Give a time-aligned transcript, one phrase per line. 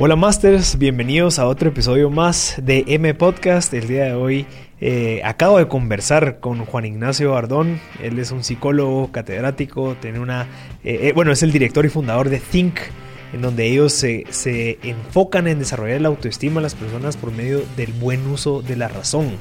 [0.00, 3.74] Hola Masters, bienvenidos a otro episodio más de M Podcast.
[3.74, 4.46] El día de hoy
[4.80, 7.80] eh, acabo de conversar con Juan Ignacio Ardón.
[8.00, 10.42] Él es un psicólogo catedrático, tiene una,
[10.84, 12.78] eh, eh, bueno, es el director y fundador de Think,
[13.32, 17.64] en donde ellos se, se enfocan en desarrollar la autoestima de las personas por medio
[17.76, 19.32] del buen uso de la razón.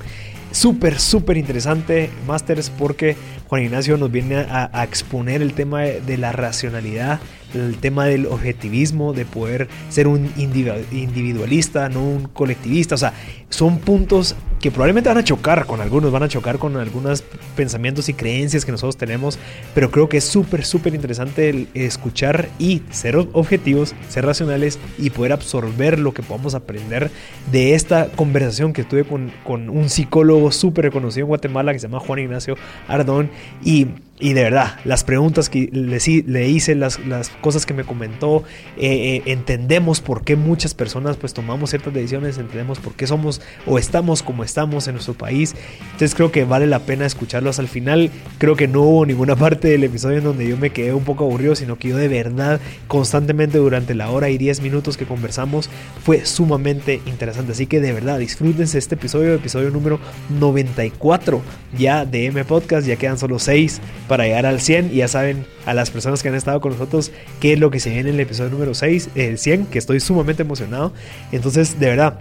[0.52, 3.16] Súper, súper interesante, Masters, porque
[3.48, 7.20] Juan Ignacio nos viene a, exponer el tema de la racionalidad
[7.54, 12.96] el tema del objetivismo, de poder ser un individualista, no un colectivista.
[12.96, 13.14] O sea,
[13.50, 17.24] son puntos que probablemente van a chocar con algunos, van a chocar con algunos
[17.56, 19.38] pensamientos y creencias que nosotros tenemos,
[19.76, 25.34] pero creo que es súper, súper interesante escuchar y ser objetivos, ser racionales y poder
[25.34, 27.12] absorber lo que podamos aprender
[27.52, 31.88] de esta conversación que tuve con, con un psicólogo súper reconocido en Guatemala que se
[31.88, 33.30] llama Juan Ignacio Ardón
[33.64, 33.88] y
[34.20, 38.44] y de verdad, las preguntas que le, le hice, las, las, cosas que me comentó,
[38.76, 43.42] eh, eh, entendemos por qué muchas personas pues tomamos ciertas decisiones, entendemos por qué somos
[43.68, 45.54] o estamos como estamos en nuestro país.
[45.84, 48.10] Entonces creo que vale la pena escucharlos al final.
[48.40, 51.26] Creo que no hubo ninguna parte del episodio en donde yo me quedé un poco
[51.26, 55.70] aburrido, sino que yo de verdad constantemente durante la hora y 10 minutos que conversamos
[56.04, 57.52] fue sumamente interesante.
[57.52, 60.00] Así que de verdad disfrútense este episodio, episodio número
[60.40, 61.44] 94
[61.78, 65.46] ya de M Podcast, ya quedan solo 6 para llegar al 100 y ya saben
[65.66, 68.16] a las personas que han estado con nosotros qué es lo que se viene en
[68.16, 70.94] el episodio número 6, el 100, que estoy sumamente emocionado.
[71.32, 72.20] Entonces, de verdad,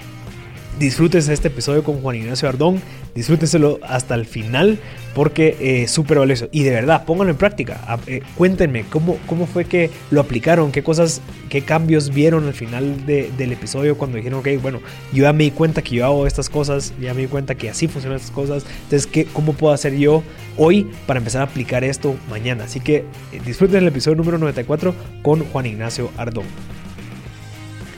[0.79, 2.81] disfrútense este episodio con Juan Ignacio Ardón,
[3.15, 4.79] disfrútenselo hasta el final
[5.15, 6.49] porque es eh, súper valioso.
[6.53, 7.99] Y de verdad, pónganlo en práctica.
[8.07, 13.07] Eh, cuéntenme cómo, cómo fue que lo aplicaron, qué cosas, qué cambios vieron al final
[13.07, 14.81] del episodio cuando dijeron, ok, bueno,
[15.13, 17.71] yo ya me di cuenta que yo hago estas cosas, ya me di cuenta que
[17.71, 18.67] así funcionan estas cosas.
[18.85, 20.23] Entonces, ¿qué, ¿cómo puedo hacer yo
[20.59, 22.65] hoy para empezar a aplicar esto mañana?
[22.65, 22.97] Así que
[23.33, 26.45] eh, disfruten el episodio número 94 con Juan Ignacio Ardón.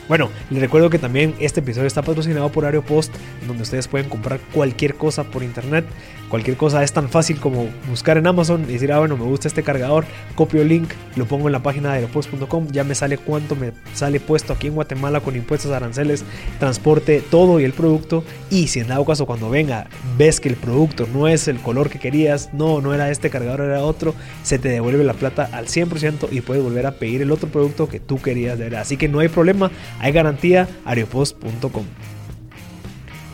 [0.08, 3.14] Bueno, les recuerdo que también este episodio está patrocinado por Aeropost,
[3.46, 5.84] donde ustedes pueden comprar cualquier cosa por internet.
[6.28, 9.48] Cualquier cosa es tan fácil como buscar en Amazon y decir, ah, bueno, me gusta
[9.48, 13.16] este cargador, copio el link, lo pongo en la página de aeropost.com, ya me sale
[13.16, 16.24] cuánto me sale puesto aquí en Guatemala con impuestos, aranceles,
[16.58, 18.24] transporte, todo y el producto.
[18.50, 19.86] Y si en dado caso cuando venga
[20.18, 23.62] ves que el producto no es el color que querías, no, no era este cargador,
[23.62, 27.32] era otro, se te devuelve la plata al 100% y puedes volver a pedir el
[27.32, 28.82] otro producto que tú querías de verdad.
[28.82, 31.84] Así que no hay problema, hay garantía, aeropost.com.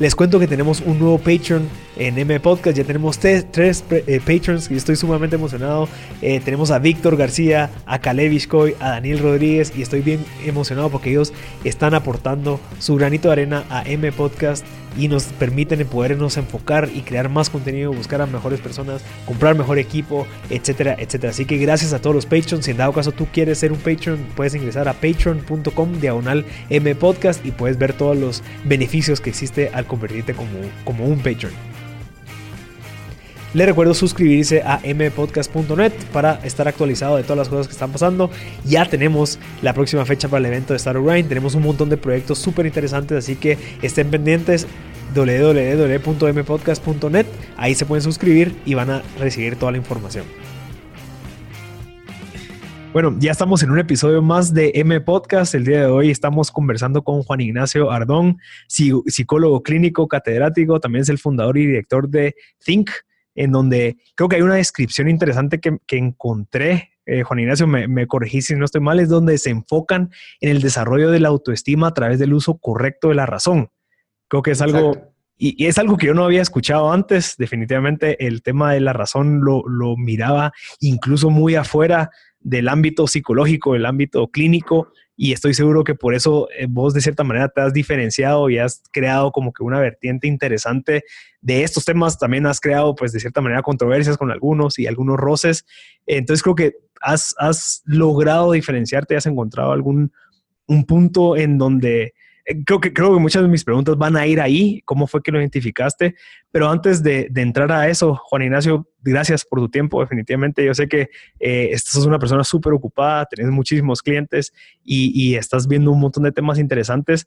[0.00, 2.76] Les cuento que tenemos un nuevo Patreon en M Podcast.
[2.76, 5.88] Ya tenemos tres, eh, patrons y estoy sumamente emocionado.
[6.20, 10.90] Eh, tenemos a Víctor García, a Caleb Ishkoy, a Daniel Rodríguez y estoy bien emocionado
[10.90, 14.66] porque ellos están aportando su granito de arena a M Podcast
[14.96, 19.78] y nos permiten podernos enfocar y crear más contenido, buscar a mejores personas, comprar mejor
[19.78, 21.30] equipo, etcétera, etcétera.
[21.30, 22.64] Así que gracias a todos los patrons.
[22.64, 26.94] Si en dado caso tú quieres ser un patron, puedes ingresar a patreon.com diagonal M
[26.94, 30.50] Podcast y puedes ver todos los beneficios que existe al convertirte como,
[30.84, 31.73] como un patron.
[33.54, 38.28] Les recuerdo suscribirse a mpodcast.net para estar actualizado de todas las cosas que están pasando.
[38.64, 41.28] Ya tenemos la próxima fecha para el evento de Star Grind.
[41.28, 44.66] Tenemos un montón de proyectos súper interesantes, así que estén pendientes
[45.14, 47.26] www.mpodcast.net.
[47.56, 50.24] Ahí se pueden suscribir y van a recibir toda la información.
[52.92, 55.54] Bueno, ya estamos en un episodio más de M Podcast.
[55.54, 61.08] El día de hoy estamos conversando con Juan Ignacio Ardón, psicólogo clínico, catedrático, también es
[61.08, 62.34] el fundador y director de
[62.64, 62.90] Think
[63.34, 66.90] en donde creo que hay una descripción interesante que, encontré.
[67.06, 70.62] Eh, Juan Ignacio, me, corregí si no estoy mal, es donde se enfocan en el
[70.62, 73.70] desarrollo de la autoestima a través del uso correcto de la razón.
[74.28, 77.36] Creo que es algo, y, es algo que yo no había escuchado antes.
[77.36, 83.72] Definitivamente el tema de la razón lo, lo miraba incluso muy afuera del ámbito psicológico,
[83.72, 87.60] del ámbito clínico, y estoy seguro que por eso eh, vos de cierta manera te
[87.60, 91.04] has diferenciado y has creado como que una vertiente interesante
[91.40, 92.18] de estos temas.
[92.18, 95.64] También has creado pues de cierta manera controversias con algunos y algunos roces.
[96.06, 100.12] Entonces creo que has, has logrado diferenciarte, has encontrado algún
[100.66, 102.14] un punto en donde
[102.66, 105.32] creo que, creo que muchas de mis preguntas van a ir ahí, cómo fue que
[105.32, 106.14] lo identificaste,
[106.50, 110.64] pero antes de, entrar a eso, Juan Ignacio, gracias por tu tiempo, definitivamente.
[110.64, 111.08] Yo sé que
[111.40, 114.52] eh, estás una persona súper ocupada, tenés muchísimos clientes
[114.84, 117.26] y, estás viendo un montón de temas interesantes.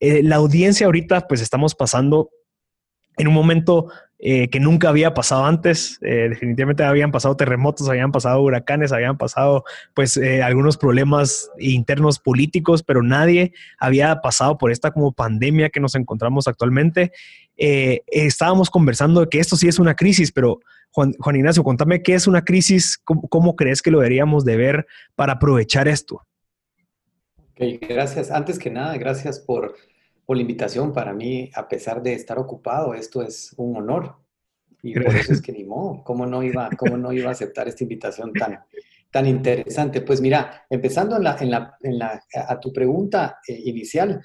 [0.00, 2.30] Eh, la audiencia ahorita, pues estamos pasando
[3.18, 3.88] en un momento
[4.18, 5.98] eh, que nunca había pasado antes.
[6.00, 12.18] Eh, definitivamente habían pasado terremotos, habían pasado huracanes, habían pasado pues eh, algunos problemas internos
[12.18, 17.12] políticos, pero nadie había pasado por esta como pandemia que nos encontramos actualmente.
[17.56, 20.60] estábamos conversando de que esto sí es una crisis, pero
[20.92, 25.34] Juan, Ignacio, contame qué es una crisis, cómo, crees que lo deberíamos de ver para
[25.34, 26.22] aprovechar esto.
[27.50, 28.30] Ok, gracias.
[28.30, 29.76] Antes que nada, gracias por,
[30.26, 30.92] por la invitación.
[30.92, 34.16] Para mí, a pesar de estar ocupado, esto es un honor.
[34.82, 37.68] Y por eso es que ni modo, ¿cómo no iba, cómo no iba a aceptar
[37.68, 38.58] esta invitación tan,
[39.10, 40.02] tan interesante?
[40.02, 44.22] Pues mira, empezando en la, en la, en la, a tu pregunta eh, inicial,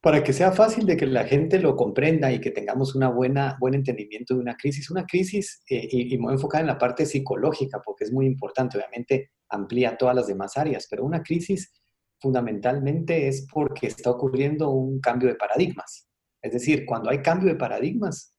[0.00, 3.56] para que sea fácil de que la gente lo comprenda y que tengamos una buena,
[3.58, 4.90] buen entendimiento de una crisis.
[4.90, 8.12] Una crisis, eh, y, y me voy a enfocar en la parte psicológica porque es
[8.12, 11.72] muy importante, obviamente amplía todas las demás áreas, pero una crisis
[12.20, 16.08] fundamentalmente es porque está ocurriendo un cambio de paradigmas.
[16.42, 18.36] Es decir, cuando hay cambio de paradigmas,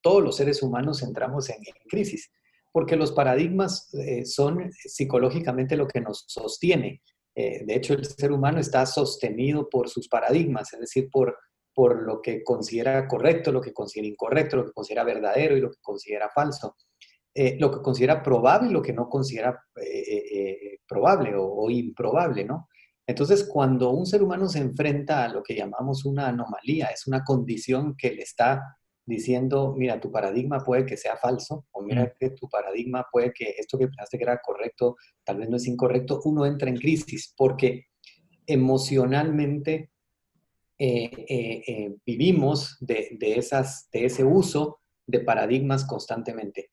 [0.00, 1.56] todos los seres humanos entramos en,
[1.88, 2.30] crisis,
[2.72, 7.02] porque los paradigmas eh, son psicológicamente lo que nos sostiene.
[7.34, 11.36] Eh, de hecho, el ser humano está sostenido por sus paradigmas, es decir, por,
[11.72, 15.70] por lo que considera correcto, lo que considera incorrecto, lo que considera verdadero y lo
[15.70, 16.76] que considera falso.
[17.36, 19.60] Eh, lo que considera probable y lo que no considera
[20.86, 22.68] probable o, o, improbable, ¿no?
[23.06, 27.22] Entonces, cuando un ser humano se enfrenta a lo que llamamos una anomalía, es una
[27.22, 28.62] condición que le está
[29.06, 33.54] diciendo, mira, tu paradigma puede que sea falso, o mira que tu paradigma puede que
[33.58, 37.34] esto que pensaste que era correcto, tal vez no es incorrecto, uno entra en crisis
[37.36, 37.86] porque
[38.46, 39.90] emocionalmente
[40.78, 46.70] eh, eh, eh, vivimos de, esas, de ese uso de paradigmas constantemente.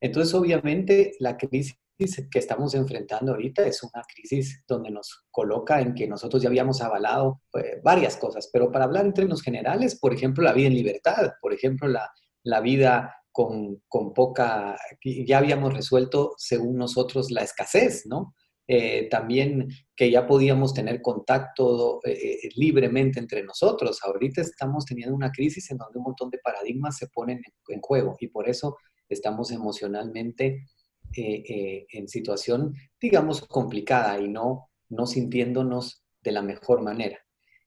[0.00, 5.94] Entonces, obviamente, la crisis que estamos enfrentando ahorita es una crisis donde nos coloca en
[5.94, 10.12] que nosotros ya habíamos avalado eh, varias cosas, pero para hablar en términos generales, por
[10.12, 12.10] ejemplo, la vida en libertad, por ejemplo, la,
[12.42, 18.34] la vida con, con, poca, ya habíamos resuelto, según nosotros, la escasez, ¿no?
[18.66, 24.00] Eh, también que ya podíamos tener contacto eh, libremente entre nosotros.
[24.02, 27.80] Ahorita estamos teniendo una crisis en donde un montón de paradigmas se ponen en, en
[27.82, 30.64] juego y por eso estamos emocionalmente
[31.16, 37.18] eh, eh, en situación, digamos, complicada y no, no sintiéndonos de la mejor manera.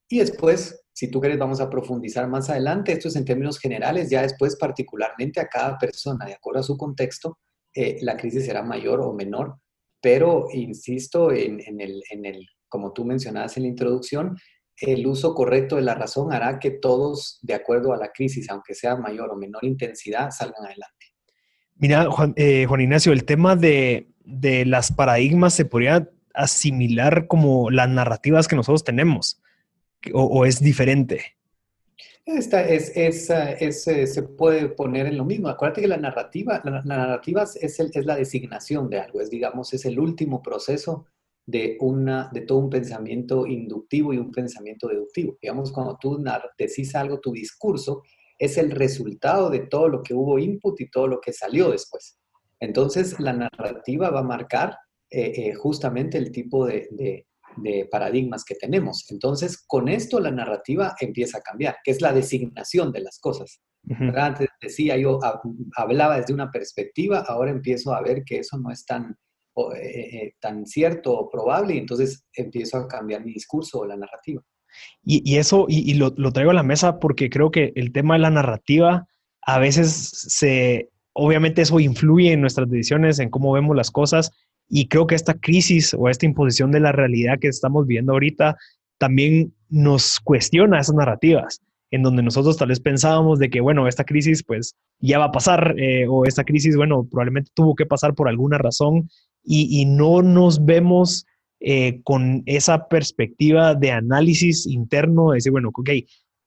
[0.10, 2.92] Y después, si tú quieres, vamos a profundizar más adelante.
[2.92, 6.78] Esto es en términos generales, ya después particularmente a cada persona, de acuerdo a su
[6.78, 7.38] contexto,
[7.74, 9.60] eh, la crisis será mayor o menor,
[10.02, 14.36] pero insisto en, en, el, en el, como tú mencionabas en la introducción,
[14.80, 18.76] el uso correcto de la razón hará que todos, de acuerdo a la crisis, aunque
[18.76, 20.97] sea mayor o menor intensidad, salgan adelante.
[21.80, 27.90] Mira, Juan, eh, Ignacio, el tema de, de, las paradigmas se podría asimilar como las
[27.90, 29.42] narrativas que nosotros tenemos,
[30.14, 31.38] o, es diferente.
[32.26, 35.48] Esta es, es, es, se puede poner en lo mismo.
[35.48, 39.86] Acuérdate que la narrativa, la, la es, es, la designación de algo, es, digamos, es
[39.86, 41.06] el último proceso
[41.46, 45.38] de, una, de todo un pensamiento inductivo y un pensamiento deductivo.
[45.42, 46.22] Digamos, cuando tú
[46.58, 48.04] decís algo, tu discurso
[48.38, 52.18] es el resultado de todo lo que hubo input y todo lo que salió después.
[52.60, 54.78] Entonces, la narrativa va a marcar
[55.10, 57.26] eh, eh, justamente el tipo de,
[57.90, 59.10] paradigmas que tenemos.
[59.10, 63.62] Entonces, con esto la narrativa empieza a cambiar, que es la designación de las cosas.
[64.16, 65.20] Antes decía, yo
[65.76, 69.18] hablaba desde una perspectiva, ahora empiezo a ver que eso no es tan,
[69.76, 74.44] eh, tan cierto o probable, y entonces empiezo a cambiar mi discurso o la narrativa.
[75.10, 78.30] Y, eso, y, lo, traigo a la mesa porque creo que el tema de la
[78.30, 79.08] narrativa
[79.42, 84.32] a veces se, obviamente eso influye en nuestras decisiones, en cómo vemos las cosas,
[84.68, 88.58] y creo que esta crisis o esta imposición de la realidad que estamos viendo ahorita
[88.98, 91.62] también nos cuestiona esas narrativas,
[91.92, 95.32] en donde nosotros tal vez pensábamos de que, bueno, esta crisis pues ya va a
[95.32, 99.10] pasar, eh, o esta crisis, bueno, probablemente tuvo que pasar por alguna razón,
[99.50, 101.26] y no nos vemos
[101.60, 105.90] eh, con esa perspectiva de análisis interno, de decir, bueno, ok,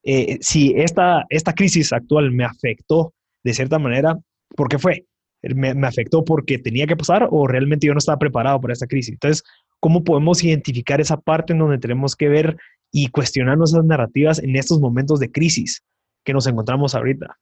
[0.03, 3.13] eh, si esta, esta crisis actual me afectó
[3.43, 4.19] de cierta manera,
[4.57, 5.07] ¿por qué fue?
[5.43, 8.87] ¿Me, ¿Me, afectó porque tenía que pasar o realmente yo no estaba preparado para esta
[8.87, 9.13] crisis?
[9.13, 9.43] Entonces,
[9.81, 12.57] ¿cómo podemos identificar esa parte en donde tenemos que ver
[12.93, 15.83] y cuestionar nuestras narrativas en estos momentos de crisis
[16.25, 17.39] que nos encontramos ahorita?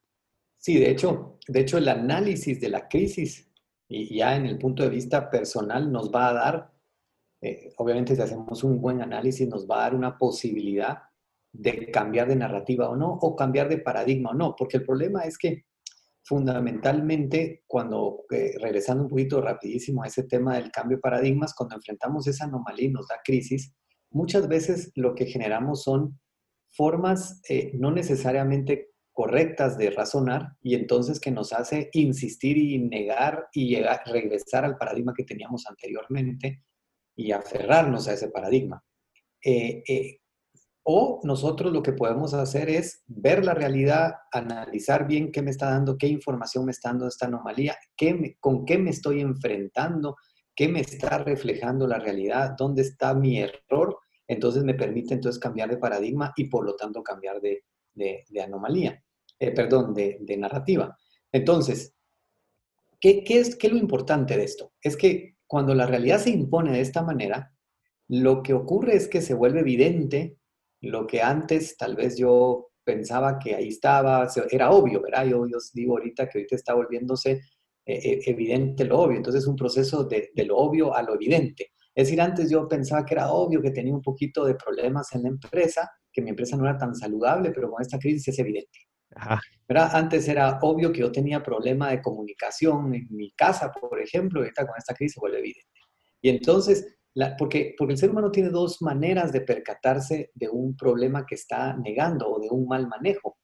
[0.57, 3.49] Sí, de hecho, de hecho el análisis de la crisis
[3.87, 6.78] y ya en el punto de vista personal nos va a dar
[7.41, 10.99] eh, obviamente si hacemos un buen análisis nos va a dar una posibilidad
[11.51, 15.23] de cambiar de narrativa o no, o cambiar de paradigma o no, porque el problema
[15.23, 15.65] es que
[16.23, 21.75] fundamentalmente cuando, eh, regresando un poquito rapidísimo a ese tema del cambio de paradigmas, cuando
[21.75, 23.73] enfrentamos esa anomalía y nos da crisis,
[24.11, 26.19] muchas veces lo que generamos son
[26.67, 33.47] formas eh, no necesariamente correctas de razonar y entonces que nos hace insistir y negar
[33.51, 36.63] y llegar, regresar al paradigma que teníamos anteriormente
[37.19, 38.83] y aferrarnos a ese paradigma.
[39.43, 40.19] Eh, eh,
[40.83, 45.69] o nosotros lo que podemos hacer es ver la realidad, analizar bien qué me está
[45.69, 50.15] dando, qué información me está dando esta anomalía, qué con qué me estoy enfrentando,
[50.55, 53.99] qué me está reflejando la realidad, dónde está mi error
[54.29, 57.63] entonces me permite entonces cambiar de paradigma y por lo tanto cambiar de,
[58.41, 59.03] anomalía,
[59.39, 60.95] eh, perdón, de, narrativa.
[61.31, 61.95] Entonces,
[63.01, 64.71] ¿qué, es, ¿qué es lo importante de esto?
[64.83, 67.51] Es que cuando la realidad se impone de esta manera,
[68.07, 70.37] lo que ocurre es que se vuelve evidente
[70.79, 75.25] lo que antes tal vez yo pensaba que ahí estaba, era obvio, ¿verdad?
[75.25, 77.41] Yo, yo digo ahorita que ahorita está volviéndose eh,
[77.85, 81.71] eh, evidente lo obvio, entonces es un proceso de, lo obvio a lo evidente.
[81.95, 85.23] Es decir, antes yo pensaba que era obvio que tenía un poquito de problemas en
[85.23, 88.88] la empresa, que mi empresa no era tan saludable, pero con esta crisis es evidente.
[89.67, 89.95] ¿Verdad?
[89.95, 94.65] Antes era obvio que yo tenía problema de comunicación en mi casa, por ejemplo, ahorita
[94.65, 95.79] con esta crisis vuelve evidente.
[96.21, 96.99] Y entonces
[97.37, 101.75] porque, porque el ser humano tiene dos maneras de percatarse de un problema que está
[101.75, 103.37] negando o de un mal manejo.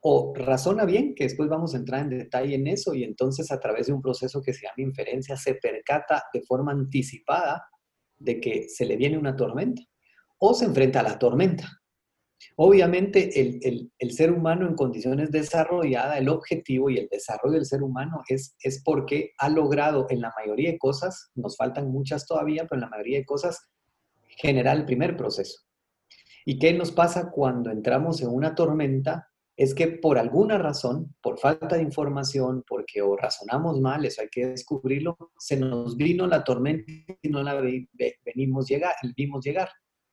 [0.00, 3.58] O razona bien, que después vamos a entrar en detalle en eso, y entonces a
[3.58, 7.64] través de un proceso que se llama inferencia se percata de forma anticipada
[8.16, 9.82] de que se le viene una tormenta.
[10.38, 11.68] O se enfrenta a la tormenta.
[12.56, 18.22] Obviamente, el, ser humano en condiciones desarrolladas, el objetivo y el desarrollo del ser humano
[18.28, 22.76] es, es porque ha logrado en la mayoría de cosas, nos faltan muchas todavía, pero
[22.76, 23.68] en la mayoría de cosas,
[24.36, 25.60] generar el primer proceso.
[26.44, 29.28] ¿Y qué nos pasa cuando entramos en una tormenta?
[29.56, 34.28] Es que por alguna razón, por falta de información, porque o razonamos mal, eso hay
[34.28, 36.90] que descubrirlo, se nos vino la tormenta
[37.20, 37.60] y no la
[38.24, 39.68] venimos llegar, vimos llegar.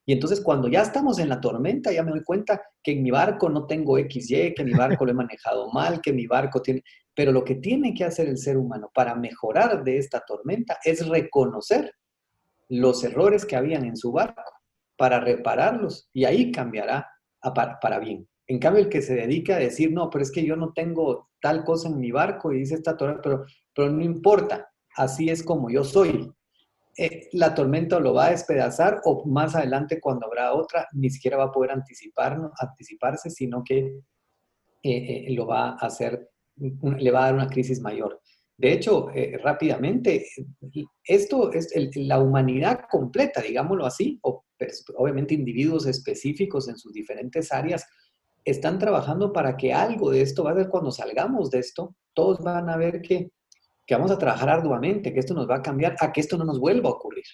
[0.05, 3.09] Y entonces cuando ya estamos en la tormenta, ya me doy cuenta que en mi
[3.09, 6.83] barco no tengo XY, que mi barco lo he manejado mal, que mi barco tiene...
[7.15, 11.07] Pero lo que tiene que hacer el ser humano para mejorar de esta tormenta es
[11.07, 11.93] reconocer
[12.69, 14.51] los errores que habían en su barco
[14.97, 17.07] para repararlos y ahí cambiará
[17.53, 18.27] para, bien.
[18.47, 21.29] En cambio, el que se dedica a decir, no, pero es que yo no tengo
[21.41, 25.43] tal cosa en mi barco y dice esta tormenta, pero, pero no importa, así es
[25.43, 26.31] como yo soy.
[26.97, 31.37] Eh, la tormenta lo va a despedazar o más adelante cuando habrá otra, ni siquiera
[31.37, 34.01] va a poder anticiparse, sino que eh,
[34.83, 38.21] eh, lo va a hacer, le va a dar una crisis mayor.
[38.57, 39.09] De hecho,
[39.43, 40.25] rápidamente,
[41.03, 47.51] esto es la humanidad completa, digámoslo así, o pues, obviamente individuos específicos en sus diferentes
[47.51, 47.85] áreas,
[48.45, 52.39] están trabajando para que algo de esto va a ser cuando salgamos de esto, todos
[52.39, 53.31] van a ver que
[53.85, 56.45] que vamos a trabajar arduamente, que esto nos va a cambiar, a que esto no
[56.45, 57.25] nos vuelva a ocurrir.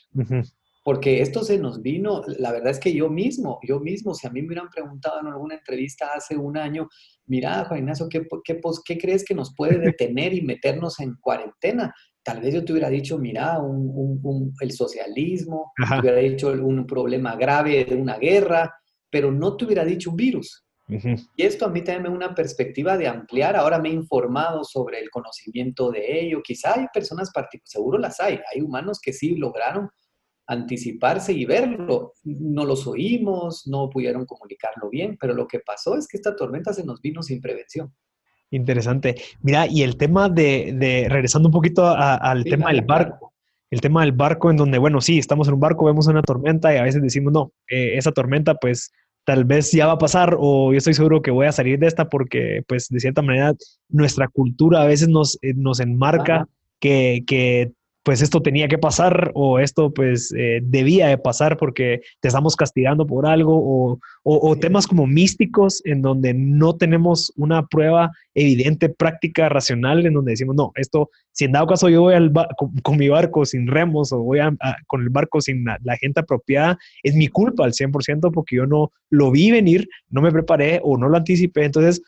[0.83, 4.31] Porque esto se nos vino, la verdad es que yo mismo, yo mismo, si a
[4.31, 6.89] mí me hubieran preguntado en alguna entrevista hace un año,
[7.27, 11.93] mira, Juan Ignacio, ¿qué, qué, qué crees que nos puede detener y meternos en cuarentena?
[12.23, 17.35] Tal vez yo te hubiera dicho, mira, un, el socialismo, te hubiera dicho un problema
[17.35, 18.73] grave de una guerra,
[19.09, 20.65] pero no te hubiera dicho un virus.
[21.35, 23.55] Y esto a mí también me da una perspectiva de ampliar.
[23.55, 26.41] Ahora me he informado sobre el conocimiento de ello.
[26.43, 28.39] Quizá hay personas particulares, seguro las hay.
[28.53, 29.89] Hay humanos que sí lograron
[30.47, 32.13] anticiparse y verlo.
[32.23, 36.73] No los oímos, no pudieron comunicarlo bien, pero lo que pasó es que esta tormenta
[36.73, 37.93] se nos vino sin prevención.
[38.49, 39.15] Interesante.
[39.41, 43.33] Mira, y el tema de, regresando un poquito al tema del barco,
[43.69, 46.73] el tema del barco en donde, bueno, sí, estamos en un barco, vemos una tormenta
[46.73, 48.91] y a veces decimos, no, eh, esa tormenta pues
[49.23, 51.87] tal vez ya va a pasar o yo estoy seguro que voy a salir de
[51.87, 53.53] esta porque pues de cierta manera
[53.89, 56.47] nuestra cultura a veces nos, eh, nos enmarca
[56.79, 57.71] que, que,
[58.03, 62.55] pues esto tenía que pasar o esto pues eh, debía de pasar porque te estamos
[62.55, 69.49] castigando por algo o, temas como místicos en donde no tenemos una prueba evidente, práctica,
[69.49, 72.31] racional, en donde decimos, no, esto, si en dado caso yo voy al
[72.83, 74.39] con, mi barco sin remos o voy
[74.87, 78.91] con el barco sin la, gente apropiada, es mi culpa al 100% porque yo no
[79.09, 81.65] lo vi venir, no me preparé o no lo anticipé.
[81.65, 82.01] Entonces,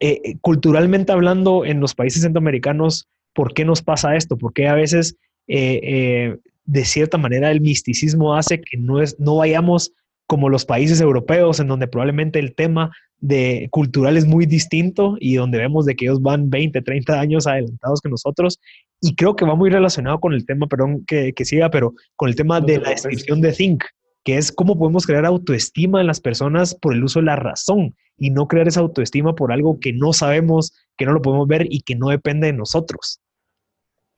[0.00, 4.36] eh, eh, culturalmente hablando, en los países centroamericanos, ¿por qué nos pasa esto?
[4.36, 5.16] Porque a veces
[5.52, 9.92] eh, eh, de cierta manera el misticismo hace que no, es, no vayamos
[10.28, 15.34] como los países europeos, en donde probablemente el tema de cultural es muy distinto y
[15.34, 18.60] donde vemos de que ellos van 20, 30 años adelantados que nosotros.
[19.00, 22.36] Y creo que va muy relacionado con el tema, perdón que, siga, pero con el
[22.36, 23.82] tema de la descripción de Think,
[24.22, 27.96] que es cómo podemos crear autoestima en las personas por el uso de la razón
[28.16, 31.66] y no crear esa autoestima por algo que no sabemos, que no lo podemos ver
[31.68, 33.20] y que no depende de nosotros.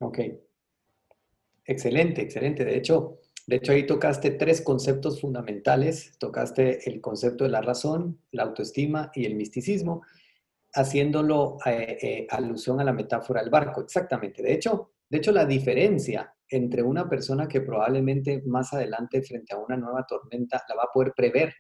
[0.01, 0.19] Ok,
[1.73, 2.65] Excelente, excelente.
[2.67, 6.17] De hecho, de hecho, ahí tocaste tres conceptos fundamentales.
[6.19, 10.03] Tocaste el concepto de la razón, la autoestima y el misticismo,
[10.75, 13.81] haciéndolo eh, eh, alusión a la metáfora del barco.
[13.81, 14.43] Exactamente.
[14.43, 19.59] De hecho, de hecho, la diferencia entre una persona que probablemente más adelante frente a
[19.59, 21.55] una nueva tormenta la va a poder prever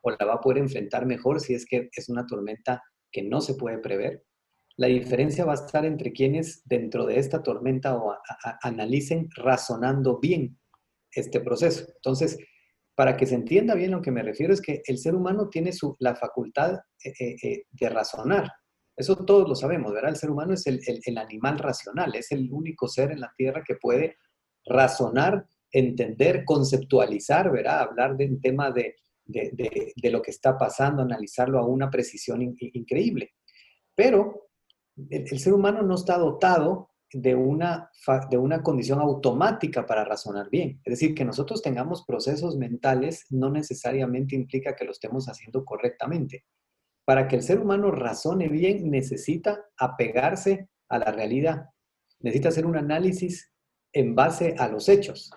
[0.00, 3.40] o la va a poder enfrentar mejor si es que es una tormenta que no
[3.40, 4.22] se puede prever,
[4.76, 8.14] la diferencia va a estar entre quienes dentro de esta tormenta o
[8.62, 10.58] analicen razonando bien
[11.10, 11.86] este proceso.
[11.96, 12.38] Entonces,
[12.94, 15.72] para que se entienda bien lo que me refiero es que el ser humano tiene
[15.72, 18.50] su, la facultad eh, eh, eh, de razonar.
[18.96, 20.10] Eso todos lo sabemos, ¿verdad?
[20.10, 23.74] El ser humano es el, animal racional, es el único ser en la Tierra que
[23.76, 24.16] puede
[24.64, 27.80] razonar, entender, conceptualizar, ¿verdad?
[27.80, 28.94] Hablar de un tema de,
[30.10, 33.34] lo que está pasando, analizarlo a una precisión increíble.
[33.94, 34.45] Pero
[35.10, 37.90] el, ser humano no está dotado de una,
[38.30, 40.80] de una condición automática para razonar bien.
[40.84, 46.44] Es decir, que nosotros tengamos procesos mentales no necesariamente implica que lo estemos haciendo correctamente.
[47.04, 51.66] Para que el ser humano razone bien, necesita apegarse a la realidad.
[52.20, 53.52] Necesita hacer un análisis
[53.92, 55.30] en base a los hechos.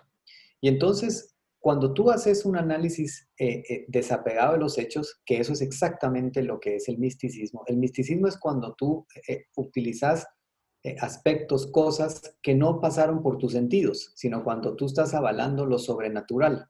[0.62, 5.52] Y entonces, cuando tú haces un análisis eh, eh, desapegado de los hechos, que eso
[5.54, 7.64] es exactamente lo que es el misticismo.
[7.68, 10.26] El misticismo es cuando tú eh, utilizas
[11.02, 16.70] aspectos, cosas que no pasaron por tus sentidos, sino cuando tú estás avalando lo sobrenatural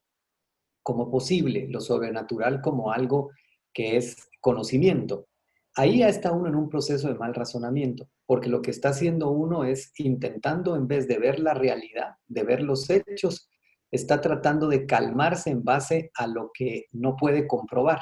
[0.81, 3.29] como posible, lo sobrenatural como algo
[3.71, 5.27] que es conocimiento.
[5.75, 9.29] Ahí ya está uno en un proceso de mal razonamiento, porque lo que está haciendo
[9.29, 13.47] uno es intentando, en vez de ver la realidad, de ver los hechos,
[13.91, 18.01] está tratando de calmarse en base a lo que no puede comprobar.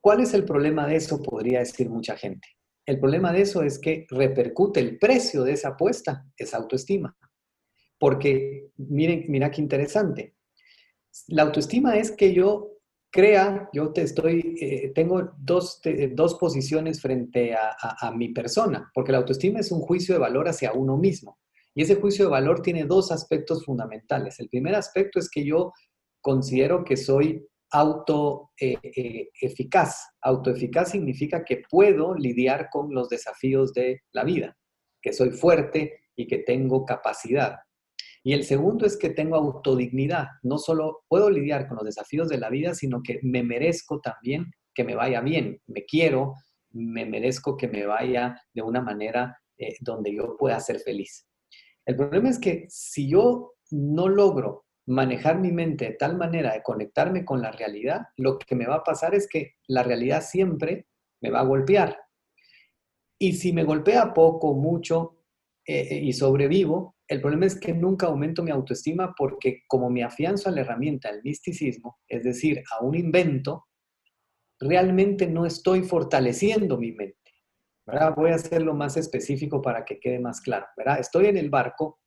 [0.00, 1.22] ¿Cuál es el problema de eso?
[1.22, 2.48] Podría decir mucha gente.
[2.86, 7.16] El problema de eso es que repercute el precio de esa apuesta, esa autoestima.
[7.98, 10.36] Porque, miren, mira qué interesante.
[11.26, 12.78] La autoestima es que yo
[13.10, 15.80] crea, yo te estoy, eh, tengo dos,
[16.12, 20.48] dos, posiciones frente a, a, mi persona, porque la autoestima es un juicio de valor
[20.48, 21.38] hacia uno mismo.
[21.78, 24.40] Y ese juicio de valor tiene dos aspectos fundamentales.
[24.40, 25.72] El primer aspecto es que yo
[26.20, 30.08] considero que soy auto eh, eh, eficaz.
[30.20, 34.58] Autoeficaz significa que puedo lidiar con los desafíos de la vida,
[35.00, 37.58] que soy fuerte y que tengo capacidad.
[38.24, 40.26] Y el segundo es que tengo autodignidad.
[40.42, 44.46] No solo puedo lidiar con los desafíos de la vida, sino que me merezco también
[44.74, 45.62] que me vaya bien.
[45.68, 46.34] Me quiero,
[46.70, 51.27] me merezco que me vaya de una manera eh, donde yo pueda ser feliz.
[51.88, 56.62] El problema es que si yo no logro manejar mi mente de tal manera de
[56.62, 60.86] conectarme con la realidad, lo que me va a pasar es que la realidad siempre
[61.22, 61.98] me va a golpear.
[63.18, 65.22] Y si me golpea poco, mucho
[65.66, 70.04] eh, eh, y sobrevivo, el problema es que nunca aumento mi autoestima porque como me
[70.04, 73.64] afianzo a la herramienta del misticismo, es decir, a un invento,
[74.60, 77.17] realmente no estoy fortaleciendo mi mente.
[78.16, 80.66] Voy a hacerlo más específico para que quede más claro.
[80.76, 81.00] ¿verdad?
[81.00, 81.98] Estoy en el barco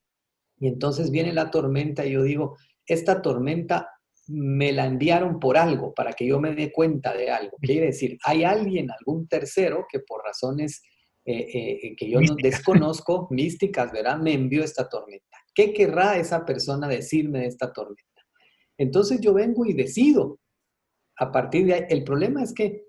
[0.58, 3.90] y entonces viene la tormenta y yo digo, esta tormenta
[4.28, 7.58] me la enviaron por algo, para que yo me dé cuenta de algo.
[7.60, 10.82] Quiere decir, hay alguien, algún tercero, que por razones
[11.26, 14.18] eh, eh, que yo no desconozco, místicas, ¿verdad?
[14.20, 15.38] Me envió esta tormenta.
[15.54, 18.04] ¿Qué querrá esa persona decirme de esta tormenta?
[18.78, 20.40] Entonces yo vengo y decido.
[21.18, 22.86] A partir de ahí, el problema es que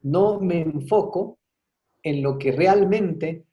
[0.00, 1.38] no me enfoco
[2.04, 3.46] en lo que realmente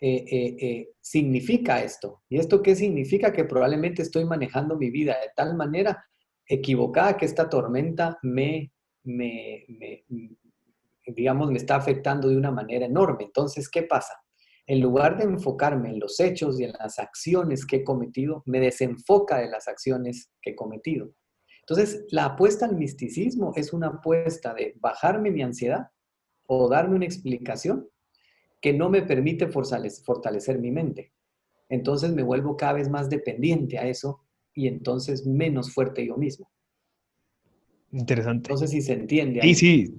[0.00, 2.22] eh, eh, eh, significa esto.
[2.28, 3.32] ¿Y esto qué significa?
[3.32, 6.04] Que probablemente estoy manejando mi vida de tal manera
[6.46, 8.72] equivocada que esta tormenta me,
[9.04, 9.64] me,
[11.06, 13.24] digamos, me está afectando de una manera enorme.
[13.24, 14.14] Entonces, ¿qué pasa?
[14.66, 18.60] En lugar de enfocarme en los hechos y en las acciones que he cometido, me
[18.60, 21.12] desenfoca de las acciones que he cometido.
[21.60, 25.86] Entonces, la apuesta al misticismo es una apuesta de bajarme mi ansiedad
[26.46, 27.88] o darme una explicación
[28.60, 31.12] que no me permite fortalecer mi mente.
[31.68, 34.20] Entonces me vuelvo cada vez más dependiente a eso
[34.54, 36.48] y entonces menos fuerte yo mismo.
[37.92, 38.50] Interesante.
[38.50, 39.40] No sé si se entiende.
[39.42, 39.94] Sí, sí,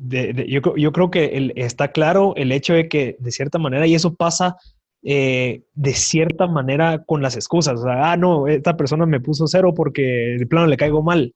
[0.49, 4.57] yo, creo que está claro el hecho de que de cierta manera, y eso pasa
[5.03, 9.47] eh, de cierta manera con las excusas, o sea, ah, no, esta persona me puso
[9.47, 11.33] cero porque de plano le caigo mal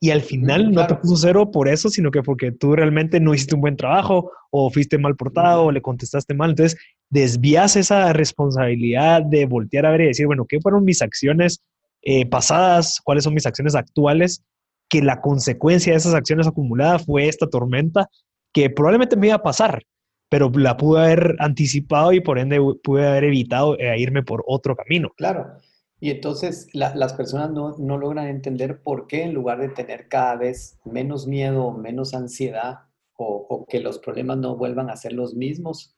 [0.00, 3.34] y al final no te puso cero por eso, sino que porque tú realmente no
[3.34, 6.50] hiciste un buen trabajo o fuiste mal portado o le contestaste mal.
[6.50, 6.78] Entonces,
[7.10, 11.62] desvías esa responsabilidad de voltear a ver y decir, bueno, ¿qué fueron mis acciones
[12.02, 13.00] eh, pasadas?
[13.02, 14.44] ¿Cuáles son mis acciones actuales?
[14.88, 18.08] Que la consecuencia de esas acciones acumuladas fue esta tormenta
[18.52, 19.82] que probablemente me iba a pasar,
[20.30, 24.76] pero la pude haber anticipado y por ende pude haber evitado eh, irme por otro
[24.76, 25.10] camino.
[25.16, 25.58] Claro.
[26.00, 30.78] Y entonces las personas no, logran entender por qué en lugar de tener cada vez
[30.84, 32.80] menos miedo, menos ansiedad
[33.14, 35.96] o, que los problemas no vuelvan a ser los mismos,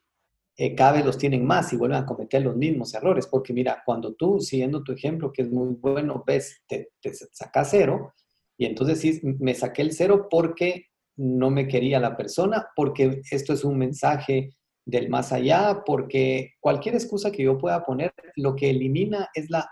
[0.56, 3.26] eh, cada vez los tienen más y vuelven a cometer los mismos errores.
[3.26, 7.68] Porque mira, cuando tú, siguiendo tu ejemplo, que es muy bueno, ves, te, te sacas
[7.70, 8.14] cero
[8.60, 13.54] y entonces sí, me saqué el cero porque no me quería la persona, porque esto
[13.54, 14.50] es un mensaje
[14.90, 19.70] del más allá, porque cualquier excusa que yo pueda poner, lo que elimina es la,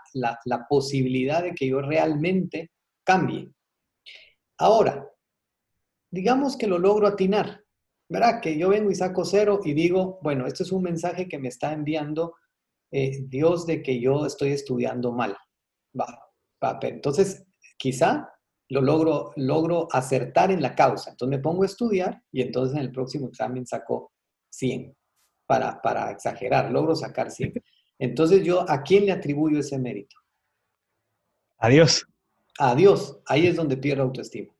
[0.69, 2.71] posibilidad de que yo realmente
[3.03, 3.49] cambie.
[4.57, 5.07] Ahora,
[6.11, 7.63] digamos que lo logro atinar,
[8.09, 8.39] ¿verdad?
[8.41, 11.49] Que yo vengo y saco cero y digo, bueno, esto es un mensaje que me
[11.49, 12.35] está enviando
[12.91, 15.35] eh, Dios de que yo estoy estudiando mal.
[15.99, 16.25] Va,
[16.81, 17.45] entonces,
[17.77, 18.29] quizá
[18.69, 21.11] lo logro, logro acertar en la causa.
[21.11, 24.11] Entonces me pongo a estudiar y entonces en el próximo examen saco
[24.51, 24.95] 100,
[25.49, 27.53] para, para exagerar, logro sacar 100.
[27.97, 30.15] Entonces yo, ¿a quién le atribuyo ese mérito?
[31.57, 32.05] A Dios.
[32.59, 33.17] A Dios.
[33.25, 34.53] Ahí es donde pierdo autoestima.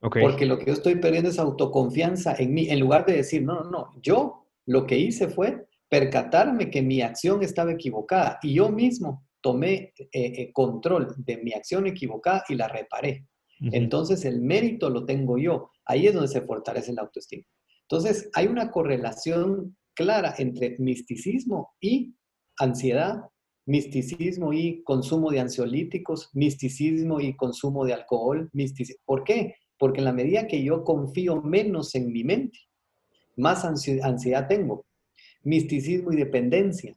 [0.00, 3.64] Porque lo que yo estoy perdiendo es autoconfianza en mí, en lugar de decir, no,
[3.64, 8.70] no, no, yo lo que hice fue percatarme que mi acción estaba equivocada y yo
[8.70, 13.26] mismo tomé eh, eh, control de mi acción equivocada y la reparé.
[13.60, 15.70] Entonces el mérito lo tengo yo.
[15.84, 17.44] Ahí es donde se fortalece la autoestima.
[17.88, 22.14] Entonces hay una correlación clara entre misticismo y
[22.58, 23.22] ansiedad,
[23.64, 28.50] misticismo y consumo de ansiolíticos, misticismo y consumo de alcohol.
[29.04, 29.54] ¿Por qué?
[29.78, 32.58] Porque en la medida que yo confío menos en mi mente,
[33.36, 34.84] más ansiedad tengo.
[35.42, 36.96] Misticismo y dependencia.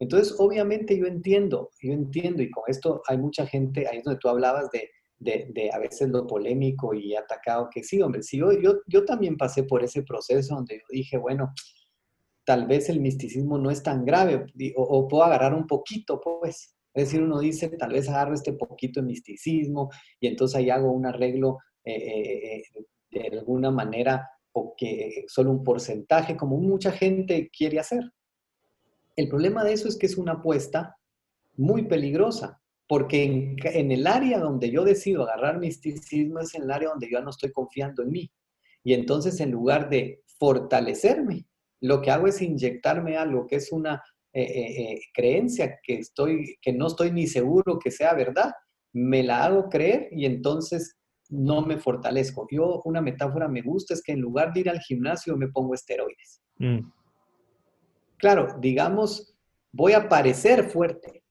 [0.00, 4.20] Entonces, obviamente yo entiendo, yo entiendo, y con esto hay mucha gente, ahí es donde
[4.20, 8.52] tú hablabas de, de, a veces lo polémico y atacado, que sí, hombre, sí, yo,
[8.52, 11.52] yo, yo también pasé por ese proceso donde yo dije, bueno,
[12.44, 16.74] tal vez el misticismo no es tan grave, o, puedo agarrar un poquito, pues.
[16.94, 20.90] Es decir, uno dice, tal vez agarro este poquito de misticismo y entonces ahí hago
[20.90, 22.62] un arreglo eh, eh,
[23.12, 28.02] eh, de alguna manera, o que solo un porcentaje, como mucha gente quiere hacer.
[29.14, 30.96] El problema de eso es que es una apuesta
[31.56, 36.88] muy peligrosa, porque en, el área donde yo decido agarrar misticismo es en el área
[36.88, 38.32] donde yo no estoy confiando en mí.
[38.82, 41.46] Y entonces en lugar de fortalecerme,
[41.80, 46.56] lo que hago es inyectarme algo que es una eh, eh, eh, creencia que, estoy,
[46.62, 48.52] que no estoy ni seguro que sea verdad,
[48.94, 50.96] me la hago creer y entonces
[51.28, 52.46] no me fortalezco.
[52.50, 55.74] Yo, una metáfora me gusta es que en lugar de ir al gimnasio me pongo
[55.74, 56.40] esteroides.
[56.56, 56.90] Mm.
[58.16, 59.36] Claro, digamos,
[59.72, 61.22] voy a parecer fuerte,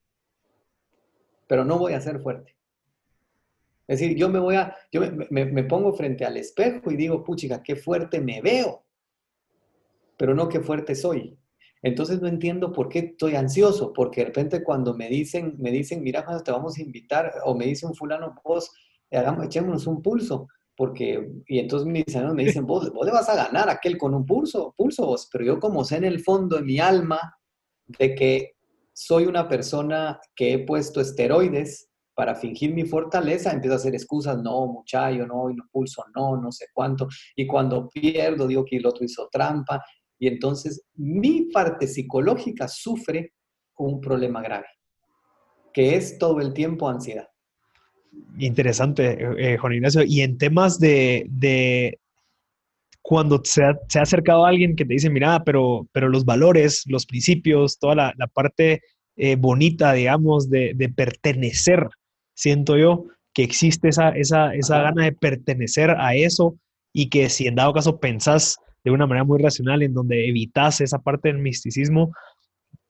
[1.48, 2.56] pero no voy a ser fuerte.
[3.88, 7.64] Es decir, yo me voy a, yo me, pongo frente al espejo y digo, puchica,
[7.64, 8.86] qué fuerte me veo,
[10.18, 11.38] pero no qué fuerte soy.
[11.82, 16.04] Entonces no entiendo por qué estoy ansioso, porque de repente cuando me dicen, me dicen,
[16.04, 18.72] mira, te vamos a invitar, o me dice un fulano, vos,
[19.12, 23.28] hagamos, echémonos un pulso porque, y entonces mis amigos me dicen, vos, vos le vas
[23.28, 26.58] a ganar aquel con un pulso, pulso vos, pero yo como sé en el fondo
[26.58, 27.36] de mi alma
[27.88, 28.57] de que
[29.00, 34.42] soy una persona que he puesto esteroides para fingir mi fortaleza, empiezo a hacer excusas,
[34.42, 38.88] no, muchacho, no, no pulso, no, no sé cuánto, y cuando pierdo digo que el
[38.88, 39.84] otro hizo trampa,
[40.18, 43.34] y entonces mi parte psicológica sufre
[43.78, 44.66] un problema grave,
[45.72, 47.28] que es todo el tiempo ansiedad.
[48.40, 50.02] Interesante, eh, Juan Ignacio.
[50.04, 52.00] Y en temas de,
[53.08, 57.06] cuando se ha, acercado a alguien que te dice, mira, pero, pero los valores, los
[57.06, 58.82] principios, toda la, parte
[59.16, 61.88] eh, bonita, digamos, de, pertenecer,
[62.36, 66.60] siento yo que existe esa, esa, esa gana de pertenecer a eso
[66.92, 70.82] y que si en dado caso pensás de una manera muy racional en donde evitas
[70.82, 72.12] esa parte del misticismo,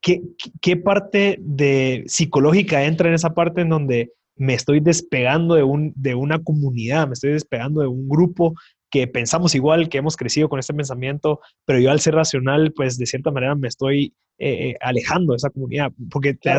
[0.01, 0.23] ¿qué,
[0.61, 5.93] qué parte de psicológica entra en esa parte en donde me estoy despegando de, un,
[5.95, 8.55] de una comunidad, me estoy despegando de un grupo
[8.89, 12.97] que pensamos igual, que hemos crecido con este pensamiento, pero yo al ser racional, pues
[12.97, 16.51] de cierta manera me estoy eh, eh, alejando de esa comunidad, porque te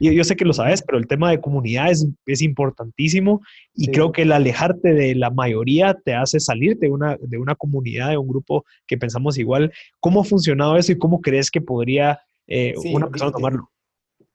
[0.00, 3.40] yo, sé que lo sabes, pero el tema de comunidad es, es importantísimo
[3.74, 7.54] y creo que el alejarte de la mayoría te hace salir de una, de una
[7.54, 9.72] comunidad, de un grupo que pensamos igual.
[10.00, 13.70] ¿Cómo ha funcionado eso y cómo crees que podría eh, una persona tomarlo?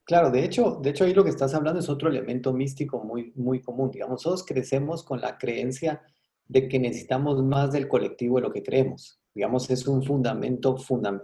[0.05, 3.31] Claro, de hecho, de hecho ahí lo que estás hablando es otro elemento místico muy,
[3.35, 3.91] muy común.
[3.91, 6.01] Digamos, nosotros crecemos con la creencia
[6.49, 9.21] de que necesitamos más del colectivo de lo que creemos.
[9.33, 10.75] Digamos, es un fundamento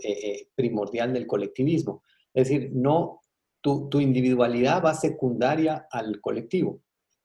[0.04, 2.04] eh, eh, primordial del colectivismo.
[2.34, 3.22] Es decir, no,
[3.60, 6.82] tu, individualidad va secundaria al colectivo.